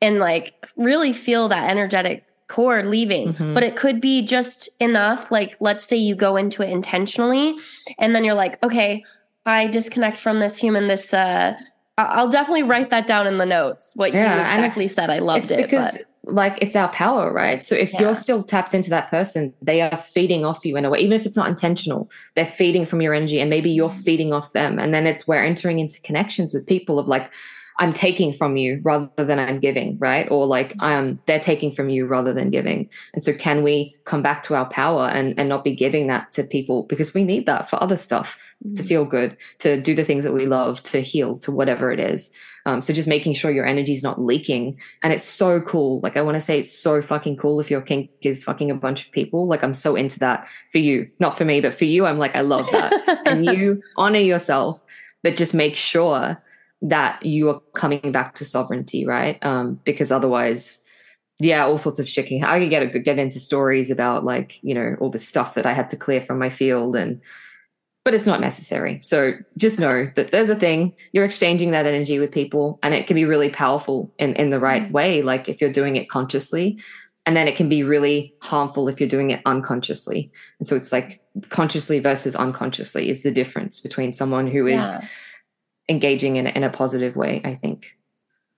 [0.00, 3.32] and like really feel that energetic cord leaving.
[3.32, 3.54] Mm-hmm.
[3.54, 5.32] But it could be just enough.
[5.32, 7.56] Like, let's say you go into it intentionally,
[7.98, 9.04] and then you're like, okay,
[9.44, 11.56] I disconnect from this human, this, uh,
[11.98, 13.92] I'll definitely write that down in the notes.
[13.96, 15.56] What yeah, you exactly said, I loved it.
[15.56, 16.34] Because but.
[16.34, 17.64] like it's our power, right?
[17.64, 18.02] So if yeah.
[18.02, 21.18] you're still tapped into that person, they are feeding off you in a way, even
[21.18, 22.10] if it's not intentional.
[22.34, 24.04] They're feeding from your energy, and maybe you're mm.
[24.04, 24.78] feeding off them.
[24.78, 27.32] And then it's we're entering into connections with people of like,
[27.78, 30.30] I'm taking from you rather than I'm giving, right?
[30.30, 32.88] Or like um they're taking from you rather than giving.
[33.12, 36.32] And so can we come back to our power and, and not be giving that
[36.32, 38.74] to people because we need that for other stuff mm-hmm.
[38.74, 42.00] to feel good, to do the things that we love, to heal, to whatever it
[42.00, 42.34] is.
[42.66, 44.80] Um, so just making sure your energy is not leaking.
[45.02, 46.00] And it's so cool.
[46.00, 48.74] Like I want to say it's so fucking cool if your kink is fucking a
[48.74, 49.46] bunch of people.
[49.46, 51.08] Like I'm so into that for you.
[51.20, 53.22] Not for me, but for you, I'm like, I love that.
[53.26, 54.82] and you honor yourself,
[55.22, 56.42] but just make sure
[56.82, 59.44] that you are coming back to sovereignty, right?
[59.44, 60.82] Um, because otherwise,
[61.38, 62.42] yeah, all sorts of shit.
[62.42, 65.66] I could get a, get into stories about like you know all the stuff that
[65.66, 67.20] I had to clear from my field, and
[68.04, 69.00] but it's not necessary.
[69.02, 73.06] So just know that there's a thing you're exchanging that energy with people, and it
[73.06, 74.92] can be really powerful in in the right mm.
[74.92, 75.22] way.
[75.22, 76.78] Like if you're doing it consciously,
[77.26, 80.30] and then it can be really harmful if you're doing it unconsciously.
[80.58, 84.96] And so it's like consciously versus unconsciously is the difference between someone who is.
[85.88, 87.96] Engaging in, in a positive way, I think.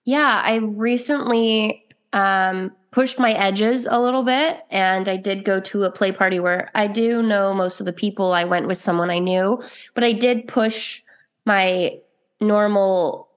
[0.05, 5.85] Yeah, I recently um, pushed my edges a little bit and I did go to
[5.85, 8.33] a play party where I do know most of the people.
[8.33, 9.62] I went with someone I knew,
[9.95, 11.03] but I did push
[11.45, 11.99] my
[12.41, 13.29] normal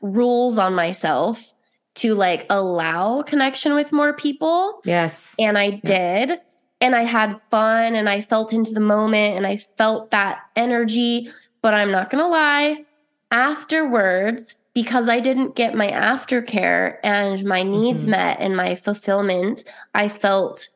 [0.00, 1.54] rules on myself
[1.96, 4.80] to like allow connection with more people.
[4.84, 5.34] Yes.
[5.38, 6.40] And I did.
[6.80, 11.28] And I had fun and I felt into the moment and I felt that energy.
[11.60, 12.84] But I'm not going to lie,
[13.30, 18.12] afterwards, because I didn't get my aftercare and my needs mm-hmm.
[18.12, 19.64] met and my fulfillment,
[19.94, 20.68] I felt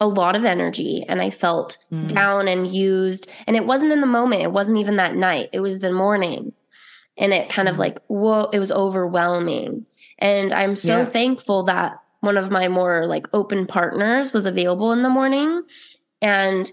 [0.00, 2.08] a lot of energy and I felt mm.
[2.08, 3.30] down and used.
[3.46, 6.52] And it wasn't in the moment, it wasn't even that night, it was the morning.
[7.16, 7.72] And it kind mm.
[7.72, 9.86] of like, whoa, it was overwhelming.
[10.18, 11.04] And I'm so yeah.
[11.04, 15.62] thankful that one of my more like open partners was available in the morning.
[16.20, 16.70] And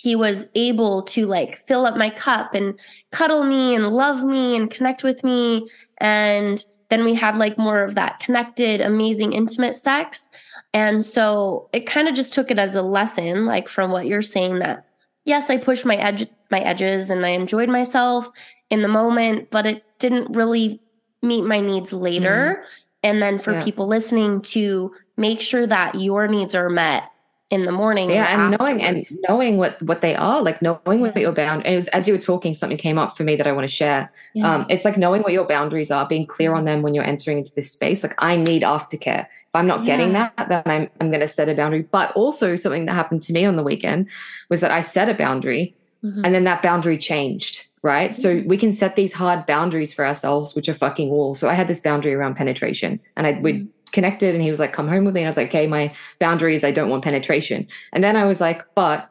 [0.00, 2.78] he was able to like fill up my cup and
[3.10, 7.84] cuddle me and love me and connect with me and then we had like more
[7.84, 10.30] of that connected amazing intimate sex
[10.72, 14.22] and so it kind of just took it as a lesson like from what you're
[14.22, 14.86] saying that
[15.26, 18.30] yes i pushed my edge my edges and i enjoyed myself
[18.70, 20.80] in the moment but it didn't really
[21.22, 22.70] meet my needs later mm-hmm.
[23.02, 23.64] and then for yeah.
[23.64, 27.10] people listening to make sure that your needs are met
[27.50, 28.10] in the morning.
[28.10, 31.66] Yeah, and, knowing and knowing what what they are, like knowing what your bound.
[31.66, 33.64] And it was, as you were talking, something came up for me that I want
[33.64, 34.10] to share.
[34.34, 34.54] Yeah.
[34.54, 37.38] Um, it's like knowing what your boundaries are, being clear on them when you're entering
[37.38, 38.04] into this space.
[38.04, 39.26] Like I need aftercare.
[39.26, 41.82] If I'm not getting that, then I'm I'm going to set a boundary.
[41.82, 44.08] But also something that happened to me on the weekend
[44.48, 46.24] was that I set a boundary, mm-hmm.
[46.24, 47.66] and then that boundary changed.
[47.82, 48.10] Right.
[48.10, 48.42] Mm-hmm.
[48.42, 51.40] So we can set these hard boundaries for ourselves, which are fucking walls.
[51.40, 54.60] So I had this boundary around penetration and I would mm-hmm connected and he was
[54.60, 55.22] like, come home with me.
[55.22, 57.66] And I was like, okay, my boundary is I don't want penetration.
[57.92, 59.10] And then I was like, but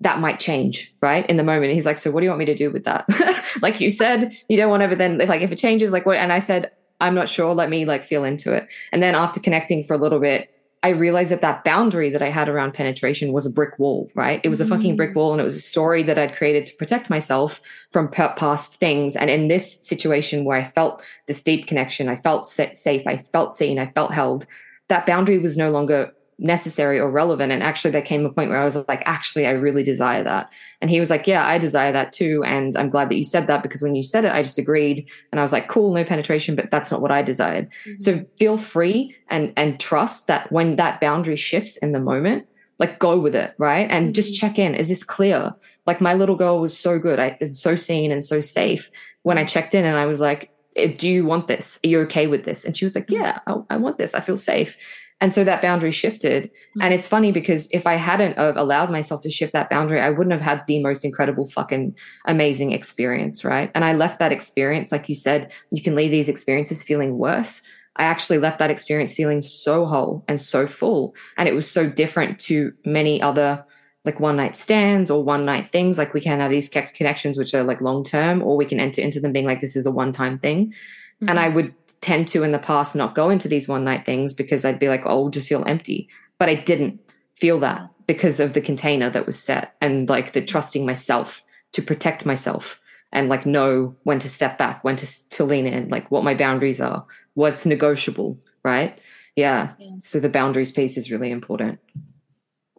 [0.00, 1.28] that might change, right?
[1.28, 1.72] In the moment.
[1.72, 3.06] he's like, so what do you want me to do with that?
[3.62, 6.18] like you said, you don't want to, but then like if it changes, like what?
[6.18, 7.54] And I said, I'm not sure.
[7.54, 8.68] Let me like feel into it.
[8.92, 12.30] And then after connecting for a little bit, I realized that that boundary that I
[12.30, 14.40] had around penetration was a brick wall, right?
[14.44, 14.74] It was a mm-hmm.
[14.74, 15.16] fucking brick mm.
[15.16, 17.60] wall and it was a story that I'd created to protect myself
[17.90, 19.16] from past things.
[19.16, 23.54] And in this situation where I felt this deep connection, I felt safe, I felt
[23.54, 24.46] seen, I felt held,
[24.88, 27.52] that boundary was no longer necessary or relevant.
[27.52, 30.52] And actually, there came a point where I was like, actually, I really desire that.
[30.80, 32.42] And he was like, yeah, I desire that too.
[32.44, 35.08] And I'm glad that you said that because when you said it, I just agreed.
[35.32, 37.68] And I was like, cool, no penetration, but that's not what I desired.
[37.84, 38.00] Mm-hmm.
[38.00, 42.46] So feel free and, and trust that when that boundary shifts in the moment,
[42.78, 43.88] like go with it, right?
[43.90, 44.12] And mm-hmm.
[44.12, 44.74] just check in.
[44.74, 45.52] Is this clear?
[45.86, 47.18] Like my little girl was so good.
[47.18, 48.90] I was so seen and so safe
[49.22, 51.80] when I checked in and I was like, eh, do you want this?
[51.84, 52.64] Are you okay with this?
[52.64, 53.22] And she was like, mm-hmm.
[53.22, 54.14] yeah, I, I want this.
[54.14, 54.76] I feel safe.
[55.20, 56.44] And so that boundary shifted.
[56.44, 56.82] Mm-hmm.
[56.82, 60.10] And it's funny because if I hadn't have allowed myself to shift that boundary, I
[60.10, 63.70] wouldn't have had the most incredible fucking amazing experience, right?
[63.74, 67.62] And I left that experience, like you said, you can leave these experiences feeling worse.
[67.96, 71.16] I actually left that experience feeling so whole and so full.
[71.36, 73.64] And it was so different to many other
[74.04, 75.98] like one night stands or one night things.
[75.98, 79.02] Like we can have these connections which are like long term, or we can enter
[79.02, 80.68] into them being like, this is a one time thing.
[80.68, 81.28] Mm-hmm.
[81.28, 84.34] And I would tend to in the past not go into these one night things
[84.34, 86.08] because I'd be like, oh, I'll just feel empty.
[86.38, 87.00] But I didn't
[87.34, 91.82] feel that because of the container that was set and like the trusting myself to
[91.82, 92.80] protect myself
[93.12, 96.34] and like know when to step back, when to, to lean in, like what my
[96.34, 98.98] boundaries are, what's negotiable, right?
[99.36, 99.72] Yeah.
[99.78, 99.96] yeah.
[100.00, 101.80] So the boundaries piece is really important.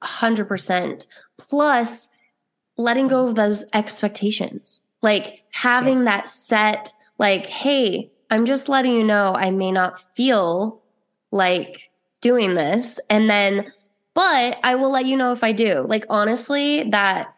[0.03, 1.07] 100%.
[1.37, 2.09] Plus,
[2.77, 6.05] letting go of those expectations, like having yeah.
[6.05, 10.81] that set, like, hey, I'm just letting you know I may not feel
[11.31, 11.89] like
[12.21, 12.99] doing this.
[13.09, 13.71] And then,
[14.13, 15.81] but I will let you know if I do.
[15.81, 17.33] Like, honestly, that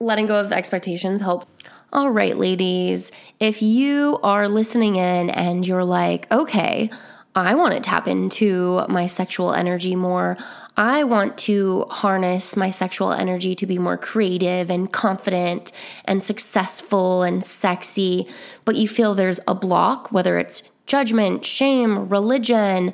[0.00, 1.46] letting go of expectations helps.
[1.92, 6.90] All right, ladies, if you are listening in and you're like, okay,
[7.34, 10.36] I want to tap into my sexual energy more.
[10.76, 15.72] I want to harness my sexual energy to be more creative and confident
[16.04, 18.26] and successful and sexy,
[18.66, 22.92] but you feel there's a block, whether it's judgment, shame, religion,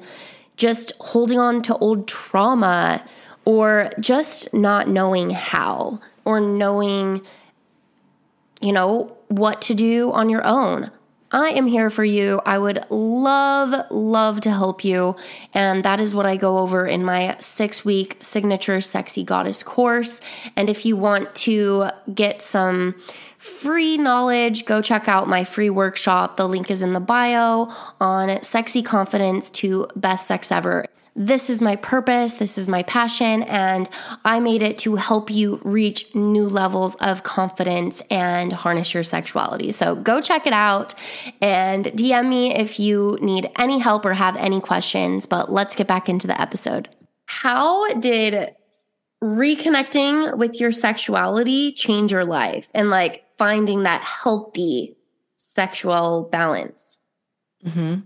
[0.56, 3.04] just holding on to old trauma,
[3.44, 7.22] or just not knowing how, or knowing,
[8.60, 10.90] you know, what to do on your own.
[11.30, 12.40] I am here for you.
[12.46, 15.14] I would love, love to help you.
[15.52, 20.22] And that is what I go over in my six week signature sexy goddess course.
[20.56, 22.94] And if you want to get some
[23.36, 26.38] free knowledge, go check out my free workshop.
[26.38, 27.68] The link is in the bio
[28.00, 30.86] on sexy confidence to best sex ever
[31.18, 33.88] this is my purpose, this is my passion, and
[34.24, 39.72] I made it to help you reach new levels of confidence and harness your sexuality.
[39.72, 40.94] So go check it out
[41.42, 45.26] and DM me if you need any help or have any questions.
[45.26, 46.88] But let's get back into the episode.
[47.26, 48.54] How did
[49.20, 54.96] reconnecting with your sexuality change your life and like finding that healthy
[55.34, 56.98] sexual balance?
[57.66, 58.02] Mm-hmm.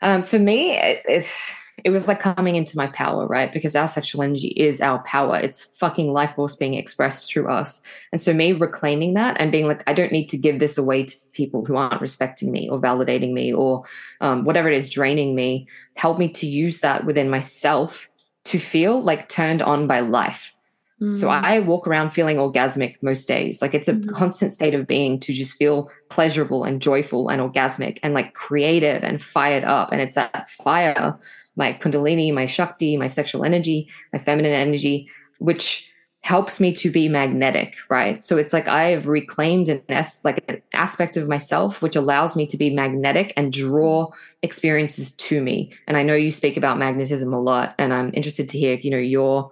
[0.00, 1.52] Um, for me, it's
[1.88, 3.50] it was like coming into my power, right?
[3.50, 5.38] Because our sexual energy is our power.
[5.38, 7.82] It's fucking life force being expressed through us.
[8.12, 11.04] And so me reclaiming that and being like, I don't need to give this away
[11.04, 13.84] to people who aren't respecting me or validating me or
[14.20, 18.10] um, whatever it is draining me, helped me to use that within myself
[18.44, 20.54] to feel like turned on by life.
[21.00, 21.30] So mm.
[21.30, 23.62] I walk around feeling orgasmic most days.
[23.62, 24.10] Like it's a mm-hmm.
[24.10, 29.04] constant state of being to just feel pleasurable and joyful and orgasmic and like creative
[29.04, 29.92] and fired up.
[29.92, 31.16] And it's that fire
[31.58, 35.92] my kundalini, my shakti, my sexual energy, my feminine energy, which
[36.22, 38.22] helps me to be magnetic, right?
[38.24, 42.46] So it's like I've reclaimed an es- like an aspect of myself which allows me
[42.48, 44.10] to be magnetic and draw
[44.42, 45.72] experiences to me.
[45.86, 48.90] And I know you speak about magnetism a lot, and I'm interested to hear, you
[48.90, 49.50] know, your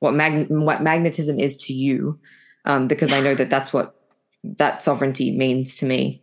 [0.00, 2.18] what mag- what magnetism is to you,
[2.64, 3.94] um, because I know that that's what
[4.44, 6.22] that sovereignty means to me.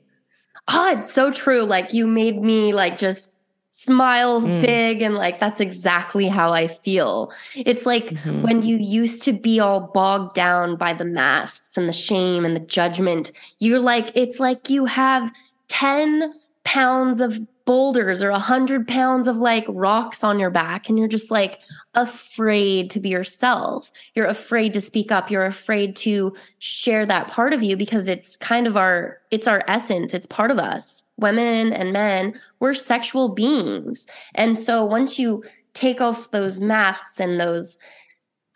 [0.67, 1.61] Oh, it's so true.
[1.61, 3.35] Like you made me like just
[3.77, 4.61] smile mm.
[4.61, 7.33] big and like that's exactly how I feel.
[7.55, 8.41] It's like mm-hmm.
[8.41, 12.55] when you used to be all bogged down by the masks and the shame and
[12.55, 15.29] the judgment, you're like, it's like you have
[15.67, 16.31] 10
[16.63, 21.08] pounds of boulders or a hundred pounds of like rocks on your back and you're
[21.08, 21.60] just like
[21.95, 23.91] afraid to be yourself.
[24.13, 25.32] You're afraid to speak up.
[25.32, 29.63] You're afraid to share that part of you because it's kind of our it's our
[29.67, 30.13] essence.
[30.13, 31.04] It's part of us.
[31.17, 34.06] Women and men we're sexual beings.
[34.36, 37.80] And so once you take off those masks and those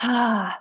[0.01, 0.57] ah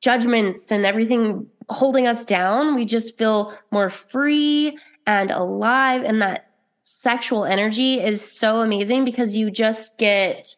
[0.00, 6.51] judgments and everything holding us down we just feel more free and alive and that
[6.84, 10.54] sexual energy is so amazing because you just get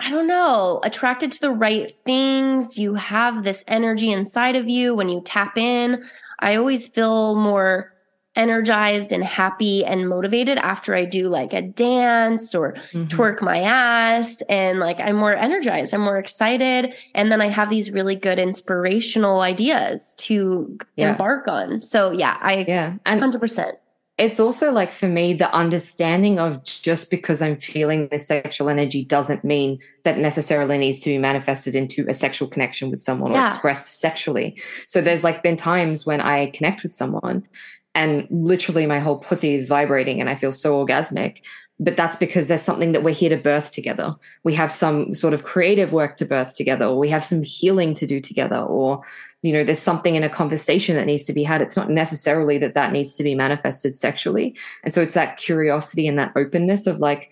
[0.00, 2.78] I don't know, attracted to the right things.
[2.78, 6.04] You have this energy inside of you when you tap in.
[6.38, 7.92] I always feel more
[8.36, 13.06] energized and happy and motivated after I do like a dance or mm-hmm.
[13.06, 14.40] twerk my ass.
[14.48, 16.94] And like I'm more energized, I'm more excited.
[17.16, 21.10] And then I have these really good inspirational ideas to yeah.
[21.10, 21.82] embark on.
[21.82, 22.94] So yeah, I yeah.
[23.04, 23.72] and 100%
[24.18, 29.04] it's also like for me the understanding of just because i'm feeling this sexual energy
[29.04, 33.44] doesn't mean that necessarily needs to be manifested into a sexual connection with someone yeah.
[33.44, 37.46] or expressed sexually so there's like been times when i connect with someone
[37.94, 41.40] and literally my whole pussy is vibrating and i feel so orgasmic
[41.80, 44.16] but that's because there's something that we're here to birth together.
[44.42, 47.94] We have some sort of creative work to birth together, or we have some healing
[47.94, 49.02] to do together, or
[49.42, 51.62] you know there's something in a conversation that needs to be had.
[51.62, 54.56] It's not necessarily that that needs to be manifested sexually.
[54.82, 57.30] And so it's that curiosity and that openness of like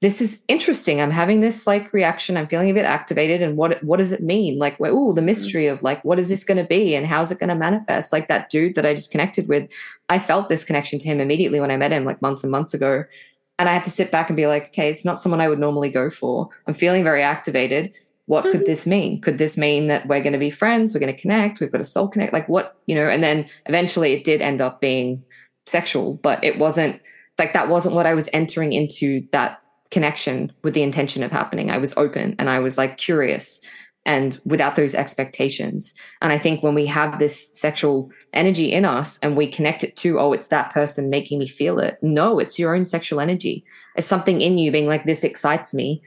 [0.00, 0.98] this is interesting.
[0.98, 2.38] I'm having this like reaction.
[2.38, 3.42] I'm feeling a bit activated.
[3.42, 4.58] And what what does it mean?
[4.58, 5.26] Like oh the mm-hmm.
[5.26, 6.94] mystery of like what is this going to be?
[6.94, 8.12] And how's it going to manifest?
[8.12, 9.70] Like that dude that i just connected with
[10.08, 12.74] i felt this connection to him immediately when i met him like months and months
[12.74, 13.04] ago
[13.60, 15.58] and i had to sit back and be like okay it's not someone i would
[15.58, 17.94] normally go for i'm feeling very activated
[18.30, 18.58] what mm-hmm.
[18.58, 19.20] could this mean?
[19.20, 20.94] Could this mean that we're going to be friends?
[20.94, 21.58] We're going to connect.
[21.58, 22.32] We've got a soul connect.
[22.32, 25.24] Like what, you know, and then eventually it did end up being
[25.66, 27.02] sexual, but it wasn't
[27.40, 31.72] like that wasn't what I was entering into that connection with the intention of happening.
[31.72, 33.62] I was open and I was like curious
[34.06, 35.94] and without those expectations.
[36.22, 39.96] And I think when we have this sexual energy in us and we connect it
[39.98, 41.98] to, oh, it's that person making me feel it.
[42.02, 43.64] No, it's your own sexual energy.
[43.96, 46.02] It's something in you being like, this excites me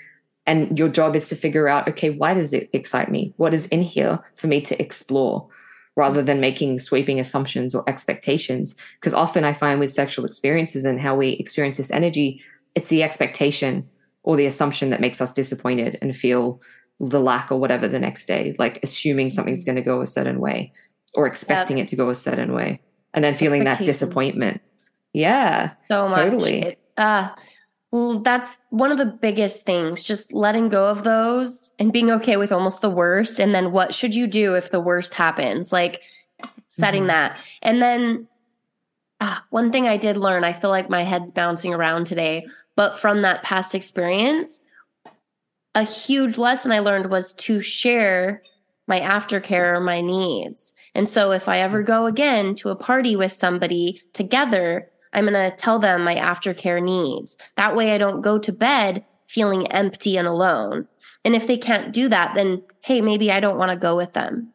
[0.46, 3.68] and your job is to figure out okay why does it excite me what is
[3.68, 5.48] in here for me to explore
[5.96, 11.00] rather than making sweeping assumptions or expectations because often i find with sexual experiences and
[11.00, 12.42] how we experience this energy
[12.76, 13.88] it's the expectation
[14.24, 16.62] or the assumption that makes us disappointed and feel
[17.00, 19.76] the lack or whatever the next day like assuming something's mm-hmm.
[19.76, 20.72] going to go a certain way
[21.16, 21.86] or expecting yep.
[21.86, 22.80] it to go a certain way
[23.14, 24.62] and then feeling that disappointment
[25.14, 27.30] yeah so much totally it, uh
[27.94, 32.38] well, that's one of the biggest things, just letting go of those and being okay
[32.38, 33.40] with almost the worst.
[33.40, 35.72] And then what should you do if the worst happens?
[35.72, 36.02] Like
[36.70, 37.10] setting mm-hmm.
[37.10, 37.38] that.
[37.62, 38.28] And then
[39.22, 43.00] ah, one thing I did learn, I feel like my head's bouncing around today, but
[43.00, 44.60] from that past experience,
[45.76, 48.44] a huge lesson I learned was to share
[48.88, 50.74] my aftercare or my needs.
[50.94, 55.52] And so if I ever go again to a party with somebody together, I'm going
[55.52, 57.38] to tell them my aftercare needs.
[57.56, 60.88] That way I don't go to bed feeling empty and alone.
[61.26, 64.14] And if they can't do that, then hey, maybe I don't want to go with
[64.14, 64.53] them.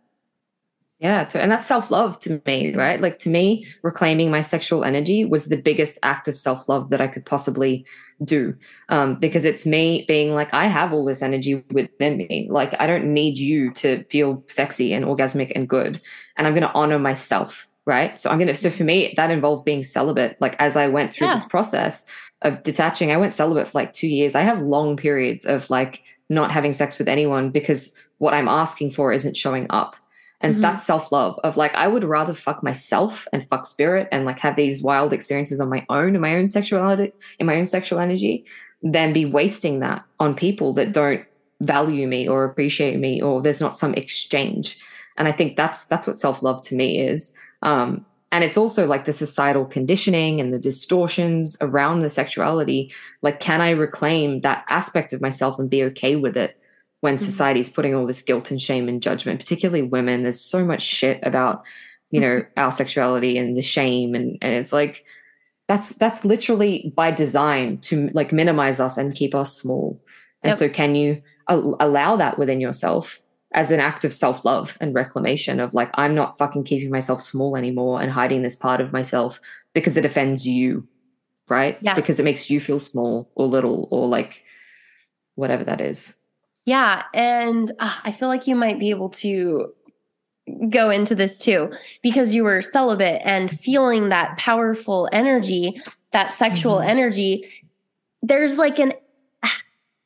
[1.01, 3.01] Yeah, and that's self love to me, right?
[3.01, 7.01] Like to me, reclaiming my sexual energy was the biggest act of self love that
[7.01, 7.87] I could possibly
[8.25, 8.57] do,
[8.89, 12.49] um, because it's me being like, I have all this energy within me.
[12.51, 16.01] Like I don't need you to feel sexy and orgasmic and good,
[16.37, 18.21] and I'm going to honor myself right?
[18.21, 20.37] So I'm going to, so for me, that involved being celibate.
[20.43, 21.37] Like as I went through yeah.
[21.37, 22.05] this process
[22.43, 24.35] of detaching, I went celibate for like two years.
[24.35, 28.91] I have long periods of like not having sex with anyone because what I'm asking
[28.91, 29.97] for isn't showing up.
[30.40, 30.62] And mm-hmm.
[30.62, 34.38] that's self love of like, I would rather fuck myself and fuck spirit and like
[34.38, 37.98] have these wild experiences on my own in my own sexuality, in my own sexual
[37.98, 38.44] energy
[38.83, 41.24] than be wasting that on people that don't
[41.61, 44.79] value me or appreciate me or there's not some exchange.
[45.16, 47.37] And I think that's, that's what self love to me is.
[47.62, 52.92] Um, and it's also like the societal conditioning and the distortions around the sexuality.
[53.22, 56.61] Like, can I reclaim that aspect of myself and be okay with it
[57.01, 57.25] when mm-hmm.
[57.25, 60.23] society's putting all this guilt and shame and judgment, particularly women?
[60.23, 61.65] There's so much shit about,
[62.11, 62.61] you know, mm-hmm.
[62.61, 64.15] our sexuality and the shame.
[64.15, 65.05] And, and it's like,
[65.69, 70.03] that's that's literally by design to like minimize us and keep us small.
[70.43, 70.57] And yep.
[70.57, 73.21] so, can you allow that within yourself
[73.53, 77.21] as an act of self love and reclamation of like, I'm not fucking keeping myself
[77.21, 79.41] small anymore and hiding this part of myself
[79.75, 80.87] because it offends you,
[81.49, 81.79] right?
[81.81, 81.95] Yeah.
[81.95, 84.43] Because it makes you feel small or little or like
[85.35, 86.17] whatever that is.
[86.68, 87.04] Yeah.
[87.14, 89.72] And uh, I feel like you might be able to
[90.68, 95.81] go into this too because you were celibate and feeling that powerful energy,
[96.12, 96.90] that sexual mm-hmm.
[96.90, 97.64] energy.
[98.20, 98.92] There's like an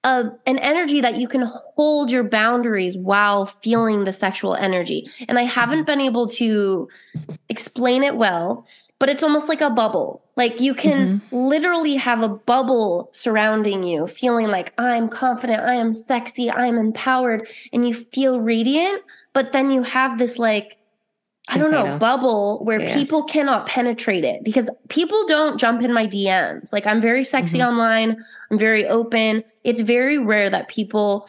[0.05, 5.09] a, an energy that you can hold your boundaries while feeling the sexual energy.
[5.29, 5.87] And I haven't mm-hmm.
[5.87, 6.89] been able to
[7.49, 8.69] explain it well,
[9.03, 10.23] but it's almost like a bubble.
[10.37, 11.37] Like you can mm-hmm.
[11.37, 17.49] literally have a bubble surrounding you, feeling like I'm confident, I am sexy, I'm empowered,
[17.73, 19.03] and you feel radiant.
[19.33, 20.79] But then you have this like
[21.49, 22.95] I don't know, bubble where yeah.
[22.95, 26.73] people cannot penetrate it because people don't jump in my DMs.
[26.73, 27.71] Like I'm very sexy mm-hmm.
[27.71, 29.43] online, I'm very open.
[29.65, 31.29] It's very rare that people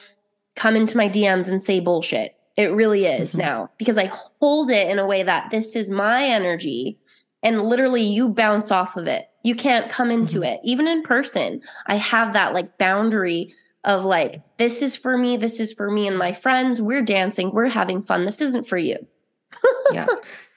[0.55, 2.35] come into my DMs and say bullshit.
[2.55, 3.41] It really is mm-hmm.
[3.41, 6.99] now because I hold it in a way that this is my energy
[7.43, 9.27] and literally you bounce off of it.
[9.43, 10.45] You can't come into Mhm.
[10.55, 10.59] it.
[10.63, 15.59] Even in person, I have that like boundary of like, this is for me, this
[15.59, 16.81] is for me and my friends.
[16.81, 18.25] We're dancing, we're having fun.
[18.25, 18.95] This isn't for you.
[19.91, 20.07] yeah.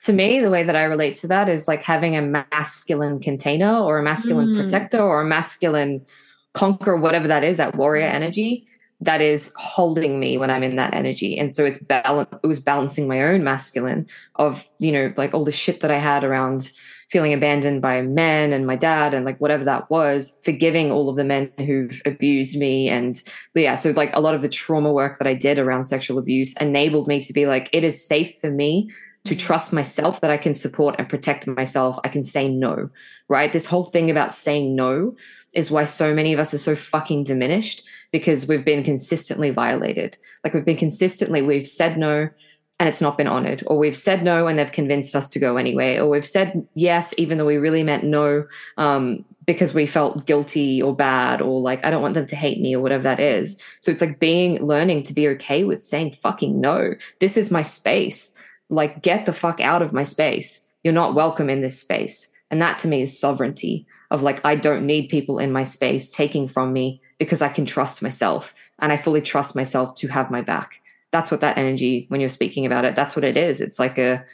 [0.05, 3.76] To me, the way that I relate to that is like having a masculine container
[3.76, 4.61] or a masculine Mm.
[4.61, 6.07] protector or a masculine
[6.55, 8.66] conquer, whatever that is, that warrior energy
[9.01, 11.39] that is holding me when I'm in that energy.
[11.39, 15.45] And so it's balance it was balancing my own masculine of, you know, like all
[15.45, 16.73] the shit that I had around
[17.11, 21.17] feeling abandoned by men and my dad and like whatever that was, forgiving all of
[21.17, 22.89] the men who've abused me.
[22.89, 23.23] And
[23.55, 26.57] yeah, so like a lot of the trauma work that I did around sexual abuse
[26.57, 28.91] enabled me to be like, it is safe for me
[29.25, 29.47] to mm-hmm.
[29.47, 31.99] trust myself that I can support and protect myself.
[32.03, 32.91] I can say no,
[33.29, 33.53] right?
[33.53, 35.15] This whole thing about saying no
[35.53, 40.17] is why so many of us are so fucking diminished because we've been consistently violated.
[40.45, 42.31] Like we've been consistently, we've said no
[42.79, 45.57] and it's not been honored, or we've said no and they've convinced us to go
[45.57, 48.47] anyway, or we've said yes even though we really meant no
[48.77, 52.61] um, because we felt guilty or bad, or like I don't want them to hate
[52.61, 53.61] me or whatever that is.
[53.81, 56.95] So it's like being learning to be okay with saying fucking no.
[57.19, 58.39] This is my space.
[58.69, 60.71] Like get the fuck out of my space.
[60.85, 62.31] You're not welcome in this space.
[62.51, 66.11] And that to me is sovereignty of like, I don't need people in my space
[66.11, 70.31] taking from me because I can trust myself and I fully trust myself to have
[70.31, 70.81] my back.
[71.12, 73.61] That's what that energy, when you're speaking about it, that's what it is.
[73.61, 74.25] It's like a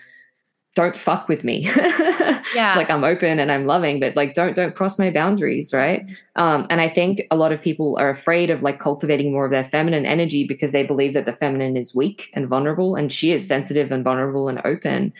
[0.74, 1.68] don't fuck with me.
[2.55, 2.74] Yeah.
[2.76, 6.07] like I'm open and I'm loving, but like don't don't cross my boundaries, right?
[6.37, 9.51] Um, and I think a lot of people are afraid of like cultivating more of
[9.51, 13.33] their feminine energy because they believe that the feminine is weak and vulnerable, and she
[13.33, 15.14] is sensitive and vulnerable and open.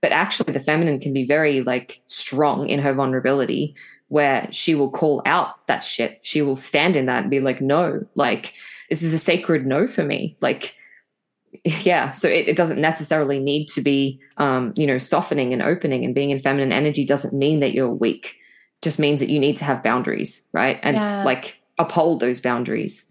[0.00, 3.74] But actually, the feminine can be very like strong in her vulnerability,
[4.08, 6.20] where she will call out that shit.
[6.22, 8.54] She will stand in that and be like, no, like
[8.88, 10.36] this is a sacred no for me.
[10.40, 10.76] Like,
[11.64, 12.12] yeah.
[12.12, 16.14] So it, it doesn't necessarily need to be, um, you know, softening and opening and
[16.14, 18.36] being in feminine energy doesn't mean that you're weak.
[18.82, 20.78] Just means that you need to have boundaries, right?
[20.82, 21.24] And Yeah.
[21.24, 23.10] like uphold those boundaries.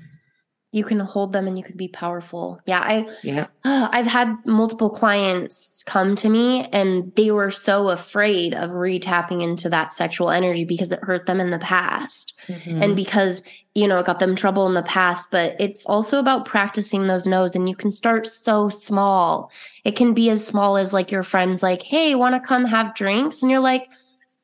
[0.76, 2.60] You can hold them and you can be powerful.
[2.66, 3.48] Yeah, I Yeah.
[3.64, 9.70] I've had multiple clients come to me and they were so afraid of retapping into
[9.70, 12.84] that sexual energy because it hurt them in the past Mm-hmm.
[12.84, 13.42] and because,
[13.74, 15.32] you know, it got them trouble in the past.
[15.32, 19.52] But it's also about practicing those no's and you can start so small.
[19.84, 22.94] It can be as small as like your friends, like, hey, want to come have
[22.96, 23.42] drinks?
[23.42, 23.88] And you're like,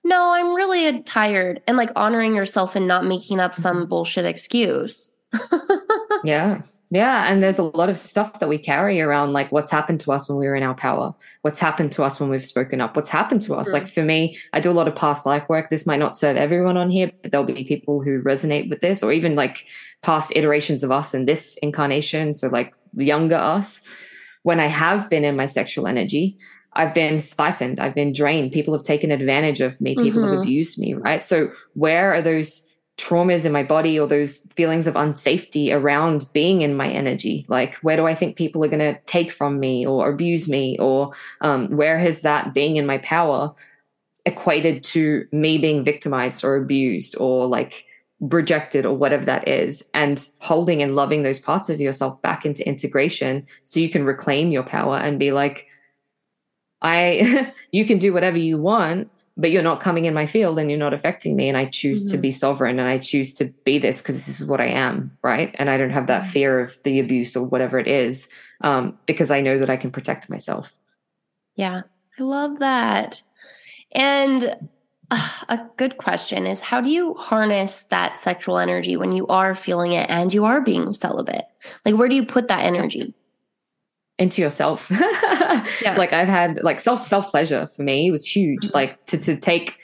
[0.03, 1.61] no, I'm really tired.
[1.67, 5.11] And like honoring yourself and not making up some bullshit excuse.
[6.23, 6.61] Yeah.
[6.93, 7.31] Yeah.
[7.31, 10.27] And there's a lot of stuff that we carry around, like what's happened to us
[10.27, 13.09] when we were in our power, what's happened to us when we've spoken up, what's
[13.09, 13.69] happened to us.
[13.69, 13.79] True.
[13.79, 15.69] Like for me, I do a lot of past life work.
[15.69, 19.01] This might not serve everyone on here, but there'll be people who resonate with this,
[19.03, 19.65] or even like
[20.01, 22.35] past iterations of us in this incarnation.
[22.35, 23.81] So, like younger us.
[24.43, 26.37] When I have been in my sexual energy,
[26.73, 28.51] I've been siphoned, I've been drained.
[28.51, 30.41] People have taken advantage of me, people have Mhm.
[30.41, 31.23] abused me, right?
[31.23, 32.67] So, where are those
[33.01, 37.45] traumas in my body or those feelings of unsafety around being in my energy.
[37.47, 40.77] Like where do i think people are going to take from me or abuse me
[40.77, 43.53] or um, where has that being in my power
[44.25, 47.85] equated to me being victimized or abused or like
[48.19, 49.89] rejected or whatever that is?
[49.95, 54.51] And holding and loving those parts of yourself back into integration so you can reclaim
[54.51, 55.65] your power and be like
[56.83, 60.69] i you can do whatever you want but you're not coming in my field and
[60.69, 62.21] you're not affecting me and i choose to Mhm.
[62.21, 65.55] be sovereign and i choose to be this because this is what i am right
[65.57, 66.27] and i don't have that Mhm.
[66.27, 68.29] fear of the abuse or whatever it is
[68.61, 70.73] um, because i know that i can protect myself
[71.55, 71.81] Yeah,
[72.19, 73.21] I love that.
[73.93, 74.55] And
[75.11, 79.53] uh, a good question is how do you harness that sexual energy when you are
[79.53, 81.45] feeling it and you are being celibate?
[81.85, 83.13] Like, where do you put that energy?
[84.21, 84.89] Into yourself.
[86.01, 88.63] Like i've had like self self pleasure for me was huge.
[88.67, 88.73] Mhm.
[88.73, 89.77] like to to take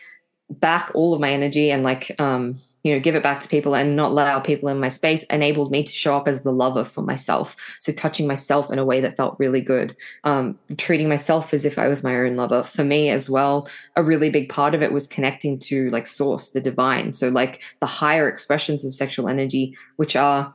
[0.50, 3.76] back all of my energy and like um you know give it back to people
[3.76, 6.86] and not allow people in my space enabled me to show up as the lover
[6.86, 7.56] for myself.
[7.80, 9.96] So touching myself in a way that felt really good.
[10.24, 12.64] Um treating myself as if i was my own lover.
[12.64, 16.52] For me as well a really big part of it was connecting to like source
[16.52, 17.14] the divine.
[17.14, 20.54] So like the higher expressions of sexual energy which are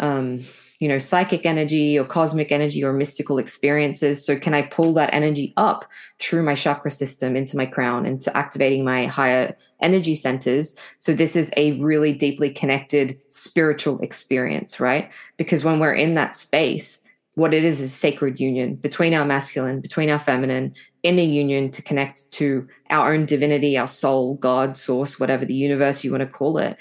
[0.00, 0.44] um
[0.78, 4.24] you know psychic energy or cosmic energy or mystical experiences.
[4.24, 5.84] So can i pull that energy up
[6.18, 10.78] through my chakra system into my crown into activating my higher energy centers?
[10.98, 15.10] So this is a really deeply connected spiritual experience right?
[15.36, 17.02] Because when we're in that space
[17.34, 21.70] what it is is sacred union between our masculine between our feminine in a union
[21.70, 26.22] to connect to our own divinity our soul god source whatever the universe you want
[26.22, 26.78] to call it.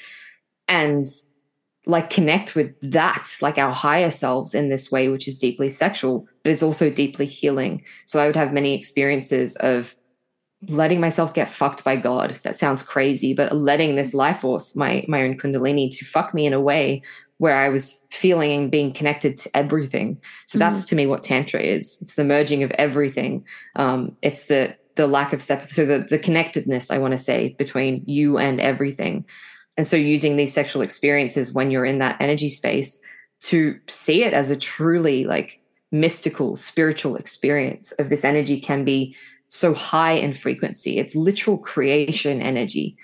[0.68, 1.08] And
[1.86, 6.28] like connect with that, like our higher selves in this way, which is deeply sexual,
[6.44, 7.84] but is also deeply healing.
[8.06, 9.96] So I would have many experiences of
[10.68, 12.40] letting myself get fucked by God.
[12.44, 16.46] That sounds crazy, but letting this life force, my my own kundalini, to fuck me
[16.46, 17.02] in a way
[17.38, 20.22] where I was feeling and being connected to everything.
[20.48, 20.72] So mm-hmm.
[20.72, 22.00] that's to me what tantra is.
[22.02, 23.46] It's the merging of everything.
[23.76, 27.56] Um, it's the the lack of separate, so the the connectedness I want to say
[27.58, 29.26] between you and everything.
[29.78, 33.02] And so using these sexual experiences when you're in that energy space
[33.42, 35.62] to see it as a truly like
[35.92, 39.16] mystical spiritual experience of this energy can be
[39.50, 40.98] so high in frequency.
[40.98, 42.98] It's literal creation energy.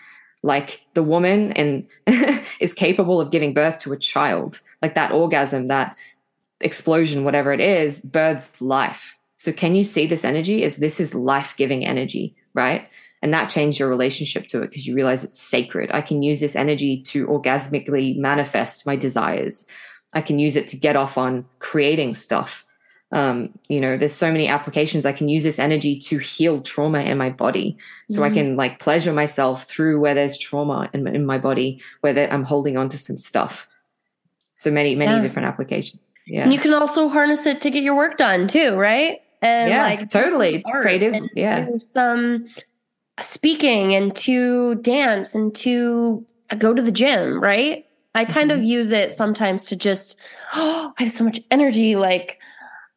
[0.43, 1.88] Like the woman and
[2.59, 4.59] is capable of giving birth to a child.
[4.82, 5.95] Like that orgasm, that
[6.61, 9.17] explosion, whatever it is, births life.
[9.38, 12.88] So can you see this energy as this is life-giving energy, right?
[13.22, 15.91] And that changed your relationship to it because you realize it's sacred.
[15.93, 19.67] I can use this energy to orgasmically manifest my desires.
[20.13, 22.65] I can use it to get off on creating stuff.
[23.13, 25.05] Um, you know there's so many applications.
[25.05, 27.78] I can use this energy to heal trauma in my body.
[28.09, 28.24] So mm-hmm.
[28.24, 32.45] i can like pleasure myself through where there's trauma in, in my body where i'm
[32.45, 33.67] holding on to some stuff.
[34.53, 35.22] So many many yeah.
[35.22, 36.01] different applications.
[36.26, 36.43] Yeah.
[36.43, 39.19] And you can also harness it to get your work done too right?
[39.41, 40.63] And yeah like totally.
[40.72, 41.15] creative.
[41.36, 41.67] yeah.
[41.80, 42.47] some
[43.22, 46.26] speaking and to dance and to
[46.57, 47.86] go to the gym right
[48.16, 48.59] i kind mm-hmm.
[48.59, 50.20] of use it sometimes to just
[50.53, 52.39] oh i have so much energy like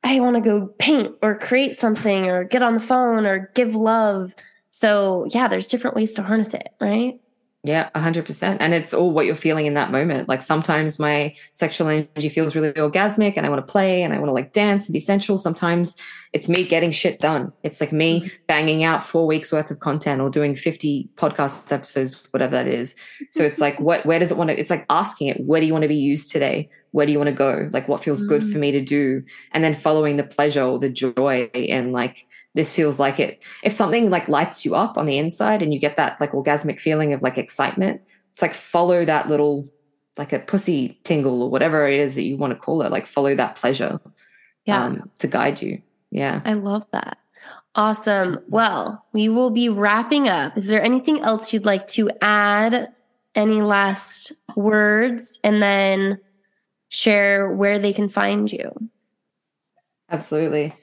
[0.05, 3.75] I want to go paint or create something or get on the phone or give
[3.75, 4.35] love.
[4.71, 7.19] So, yeah, there's different ways to harness it, right?
[7.67, 8.59] Yeah, 100%.
[8.61, 10.29] And it's all what you're feeling in that moment.
[10.29, 14.19] Like sometimes my sexual energy feels really orgasmic and I want to play and I
[14.19, 15.39] want to like dance and be sensual.
[15.39, 15.99] Sometimes
[16.35, 17.55] it's me getting shit done.
[17.63, 18.35] It's like me mm-hmm.
[18.49, 22.97] banging out four weeks worth of content or doing 50 podcast episodes, whatever that is.
[23.31, 25.67] So it's like, what, where does it want to, it's like asking it, where do
[25.67, 26.69] you want to be used today?
[26.91, 27.71] Where do you want to go?
[27.73, 28.61] Like what feels good for mm.
[28.61, 29.23] me to do?
[29.53, 33.73] And then following the pleasure or the joy and like, this feels like it if
[33.73, 37.13] something like lights you up on the inside and you get that like orgasmic feeling
[37.13, 38.01] of like excitement
[38.35, 39.65] it's like follow that little
[40.17, 43.07] like a pussy tingle or whatever it is that you want to call it like
[43.07, 44.01] follow that pleasure
[44.65, 44.85] yeah.
[44.85, 45.83] um, to guide you.
[46.11, 46.41] Yeah.
[46.45, 47.19] I love that.
[47.77, 48.41] Awesome.
[48.49, 50.57] Well we will be wrapping up.
[50.57, 52.89] Is there anything else you'd like to add?
[53.37, 55.39] Any last words?
[55.43, 56.21] And then
[56.89, 58.73] share where they can find you.
[60.11, 60.75] Absolutely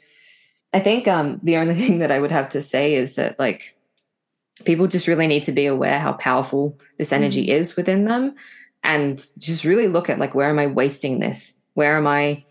[0.74, 3.76] I think um, the only thing that I would have to say is that like
[4.66, 7.62] people just really need to be aware how powerful this energy mm-hmm.
[7.62, 8.36] is within them
[8.84, 11.62] and just really look at like where am I wasting this?
[11.74, 12.46] Where am I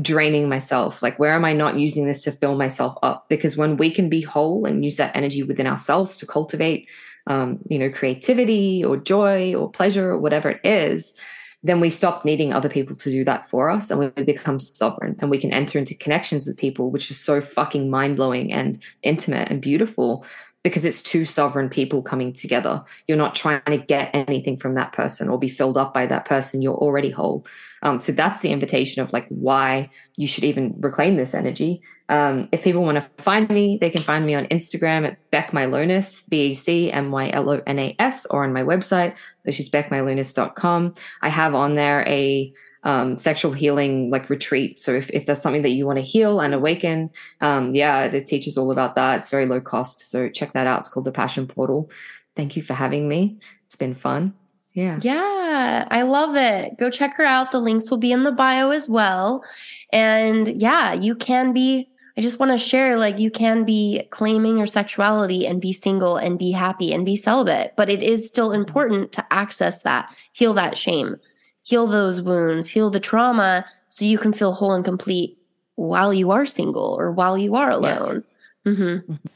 [0.00, 1.02] draining myself?
[1.02, 3.28] Like where am I not using this to fill myself up?
[3.28, 6.88] Because when we can be whole and use that energy within ourselves to cultivate
[7.26, 11.18] um, you know, creativity or joy or pleasure or whatever it is,
[11.64, 15.16] then we stop needing other people to do that for us and we become sovereign
[15.18, 18.82] and we can enter into connections with people, which is so fucking mind blowing and
[19.02, 20.26] intimate and beautiful
[20.62, 22.84] because it's two sovereign people coming together.
[23.08, 26.26] You're not trying to get anything from that person or be filled up by that
[26.26, 26.60] person.
[26.60, 27.46] You're already whole.
[27.82, 31.82] Um, so that's the invitation of like why you should even reclaim this energy.
[32.08, 36.28] Um, if people want to find me, they can find me on Instagram at BecMylonas,
[36.28, 39.58] B E C M Y L O N A S, or on my website, which
[39.58, 40.94] is becmylonas.com.
[41.22, 42.52] I have on there a
[42.84, 44.78] um, sexual healing like retreat.
[44.78, 48.26] So if, if that's something that you want to heal and awaken, um, yeah, it
[48.26, 49.20] teaches all about that.
[49.20, 50.00] It's very low cost.
[50.10, 50.80] So check that out.
[50.80, 51.90] It's called the Passion Portal.
[52.36, 53.38] Thank you for having me.
[53.66, 54.34] It's been fun.
[54.74, 54.98] Yeah.
[55.02, 56.76] Yeah, I love it.
[56.78, 57.52] Go check her out.
[57.52, 59.44] The links will be in the bio as well.
[59.92, 64.56] And yeah, you can be I just want to share like you can be claiming
[64.56, 68.52] your sexuality and be single and be happy and be celibate, but it is still
[68.52, 71.16] important to access that, heal that shame,
[71.62, 75.38] heal those wounds, heal the trauma so you can feel whole and complete
[75.74, 78.22] while you are single or while you are alone.
[78.64, 78.72] Yeah.
[78.72, 79.12] Mm-hmm.
[79.12, 79.26] Mm-hmm.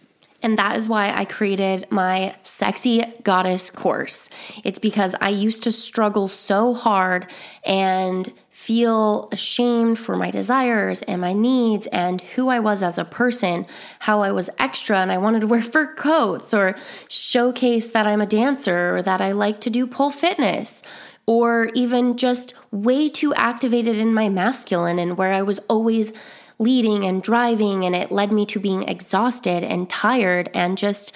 [0.42, 4.30] And that is why I created my Sexy Goddess course.
[4.64, 7.26] It's because I used to struggle so hard
[7.64, 13.04] and feel ashamed for my desires and my needs and who I was as a
[13.04, 13.66] person,
[14.00, 16.74] how I was extra and I wanted to wear fur coats or
[17.08, 20.82] showcase that I'm a dancer or that I like to do pole fitness
[21.24, 26.12] or even just way too activated in my masculine and where I was always
[26.58, 31.14] leading and driving, and it led me to being exhausted and tired and just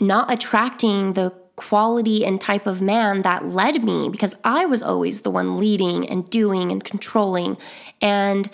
[0.00, 5.20] not attracting the quality and type of man that led me because I was always
[5.20, 7.58] the one leading and doing and controlling.
[8.00, 8.48] And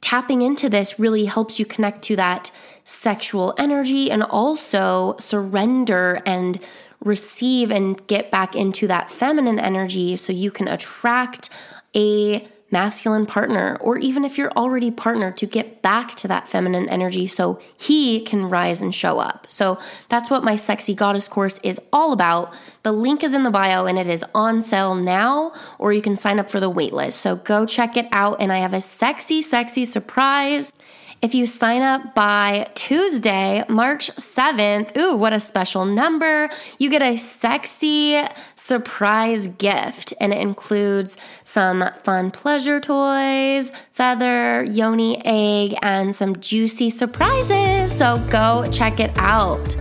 [0.00, 2.52] tapping into this really helps you connect to that
[2.84, 6.60] sexual energy and also surrender and
[7.04, 11.50] receive and get back into that feminine energy so you can attract
[11.96, 16.88] a masculine partner, or even if you're already partnered, to get back to that feminine
[16.88, 19.46] energy so he can rise and show up.
[19.48, 22.54] So that's what my Sexy Goddess course is all about.
[22.82, 26.16] The link is in the bio and it is on sale now, or you can
[26.16, 27.14] sign up for the waitlist.
[27.14, 28.40] So go check it out.
[28.40, 30.72] And I have a sexy, sexy surprise.
[31.20, 36.48] If you sign up by Tuesday, March 7th, ooh, what a special number,
[36.78, 38.20] you get a sexy
[38.54, 40.14] surprise gift.
[40.20, 47.92] And it includes some fun pleasure toys, feather, yoni egg, and some juicy surprises.
[47.96, 49.76] So go check it out.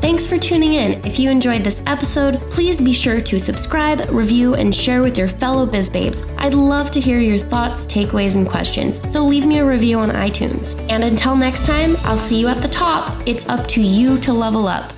[0.00, 1.04] Thanks for tuning in.
[1.04, 5.28] If you enjoyed this episode, please be sure to subscribe, review, and share with your
[5.28, 6.22] fellow biz babes.
[6.36, 10.10] I'd love to hear your thoughts, takeaways, and questions, so leave me a review on
[10.10, 10.78] iTunes.
[10.90, 13.16] And until next time, I'll see you at the top.
[13.26, 14.92] It's up to you to level up.